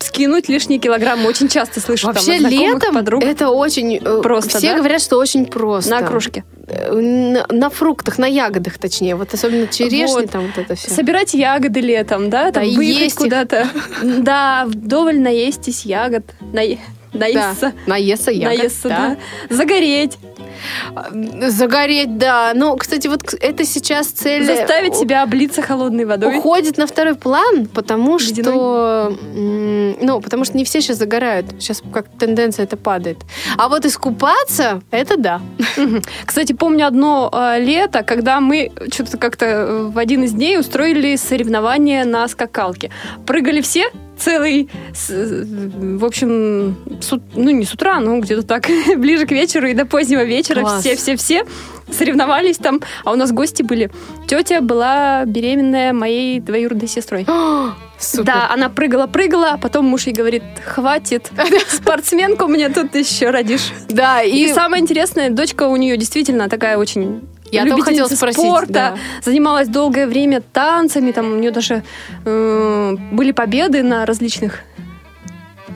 [0.00, 1.26] скинуть лишние килограммы.
[1.28, 3.22] Очень часто слышу там Вообще знакомых, летом подруг.
[3.22, 4.78] это очень э, Просто, Все да?
[4.78, 5.90] говорят, что очень просто.
[5.90, 6.44] На окружке.
[6.66, 9.16] Э, На, на фруктах, на ягодах, точнее.
[9.16, 10.30] Вот особенно черешни, Вот.
[10.30, 10.90] там вот это все.
[10.90, 12.50] Собирать ягоды летом, да?
[12.52, 13.68] Там Да, выехать куда-то.
[14.02, 16.24] Да, вдоволь наестись ягод.
[17.12, 17.72] Наесться.
[17.86, 19.16] Наесться ягод, Наесться, да.
[19.48, 19.54] да.
[19.56, 20.18] Загореть.
[21.48, 22.52] Загореть, да.
[22.54, 24.44] Ну, кстати, вот это сейчас цель...
[24.44, 26.38] Заставить у- себя облиться холодной водой.
[26.38, 28.42] Уходит на второй план, потому Ледяной.
[28.42, 29.18] что...
[30.00, 31.46] Ну, потому что не все сейчас загорают.
[31.60, 33.18] Сейчас как тенденция это падает.
[33.56, 35.40] А вот искупаться, это да.
[36.24, 41.16] Кстати, помню одно э, лето, когда мы что-то как-то э, в один из дней устроили
[41.16, 42.90] соревнования на скакалке.
[43.26, 44.68] Прыгали все целый,
[45.08, 49.86] в общем, с ну не с утра, но где-то так, ближе к вечеру и до
[49.86, 51.44] позднего вечера все-все-все
[51.90, 53.90] соревновались там, а у нас гости были.
[54.26, 57.26] Тетя была беременная моей двоюродной сестрой.
[57.98, 58.24] Супер.
[58.26, 61.32] Да, она прыгала-прыгала, а потом муж ей говорит, хватит,
[61.68, 63.72] спортсменку мне тут еще родишь.
[63.88, 64.52] Да, И, и...
[64.52, 68.96] самое интересное, дочка у нее действительно такая очень Я только хотела любительница спросить, спорта, да.
[69.22, 71.82] занималась долгое время танцами, там у нее даже
[72.24, 74.60] э, были победы на различных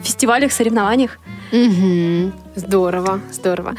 [0.03, 1.19] фестивалях, соревнованиях.
[1.53, 2.33] Мгм.
[2.57, 3.75] Здорово, здорово.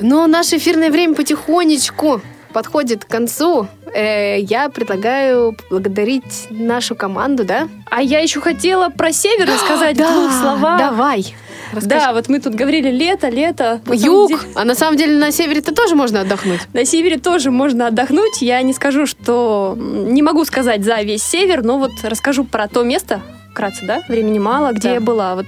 [0.00, 2.20] Ну, наше эфирное время потихонечку
[2.52, 3.68] подходит к концу.
[3.94, 7.68] Э, я предлагаю поблагодарить нашу команду, да?
[7.90, 10.78] А я еще хотела про север рассказать в Да, двух словах.
[10.78, 11.34] Давай.
[11.74, 12.04] Расскажи.
[12.06, 13.80] Да, вот мы тут говорили лето, лето.
[13.90, 14.28] Юг.
[14.28, 16.60] деле- А на самом деле на севере-то тоже можно отдохнуть.
[16.72, 18.42] На севере тоже можно отдохнуть.
[18.42, 19.74] Я не скажу, что...
[19.78, 23.20] Не могу сказать за весь север, но вот расскажу про то место,
[23.52, 24.94] вкратце, да, времени мало, где Да.
[24.94, 25.34] я была.
[25.34, 25.46] Вот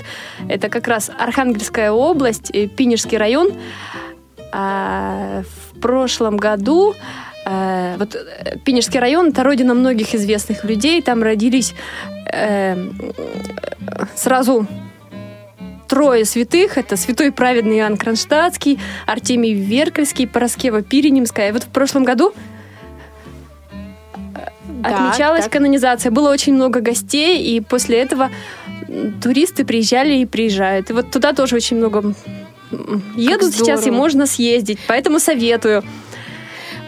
[0.48, 3.52] это как раз Архангельская область, э, Пинежский район.
[4.52, 5.42] А,
[5.74, 6.94] в прошлом году
[7.44, 11.02] э, вот э, Пинежский район это родина многих известных людей.
[11.02, 11.74] Там родились
[12.32, 12.76] э,
[14.14, 14.66] сразу
[15.86, 16.78] трое святых.
[16.78, 21.48] Это святой праведный Иоанн Кронштадтский, Артемий Веркальский, Пороскева Пиренемская.
[21.48, 22.32] И вот в прошлом году
[23.72, 24.46] э,
[24.82, 25.52] Так, отмечалась так.
[25.52, 26.10] канонизация.
[26.10, 28.30] Было очень много гостей, и после этого
[29.22, 30.90] туристы приезжали и приезжают.
[30.90, 32.14] И вот туда тоже очень много
[33.16, 34.78] едут сейчас, и можно съездить.
[34.86, 35.82] Поэтому советую.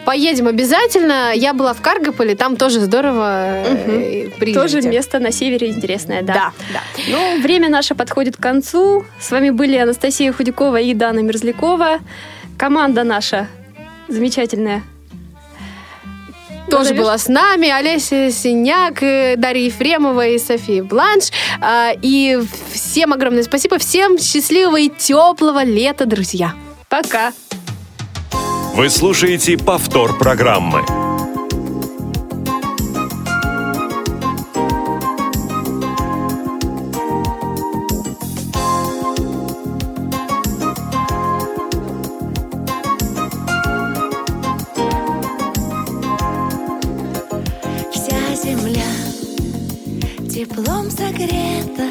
[0.05, 1.31] Поедем обязательно.
[1.35, 3.63] Я была в Каргополе, там тоже здорово.
[4.39, 4.53] приезжайте.
[4.53, 6.33] Тоже место на севере интересное, да.
[6.33, 6.81] Да, да.
[7.09, 9.05] Ну, время наше подходит к концу.
[9.19, 11.99] С вами были Анастасия Худякова и Дана Мерзлякова.
[12.57, 13.47] Команда наша
[14.07, 14.83] замечательная.
[16.69, 17.01] Тоже Назовешь?
[17.01, 21.31] была с нами Олеся Синяк, э, Дарья Ефремова и София Бланш.
[21.61, 22.37] А, И
[22.71, 23.79] всем огромное спасибо.
[23.79, 26.53] Всем счастливого и теплого лета, друзья.
[26.87, 27.33] Пока.
[28.79, 30.85] Вы слушаете повтор программы.
[47.91, 48.81] Вся земля
[50.29, 51.88] теплом согрета,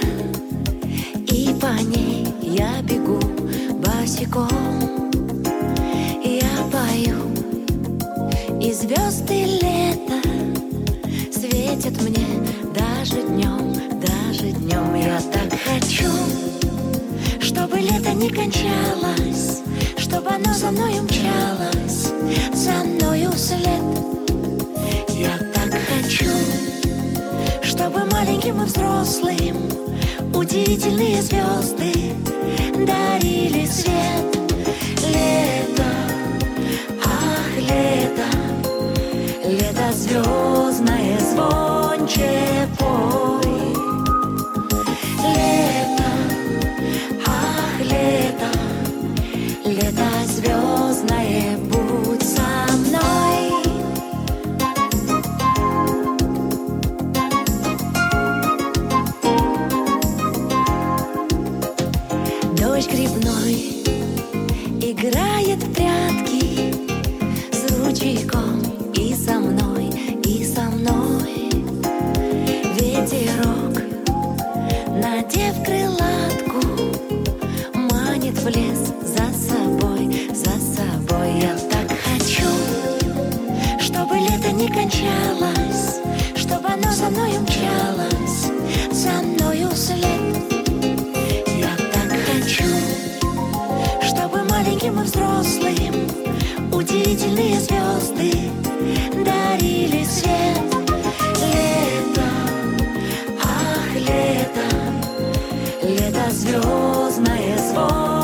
[105.98, 108.17] Это звездное звон.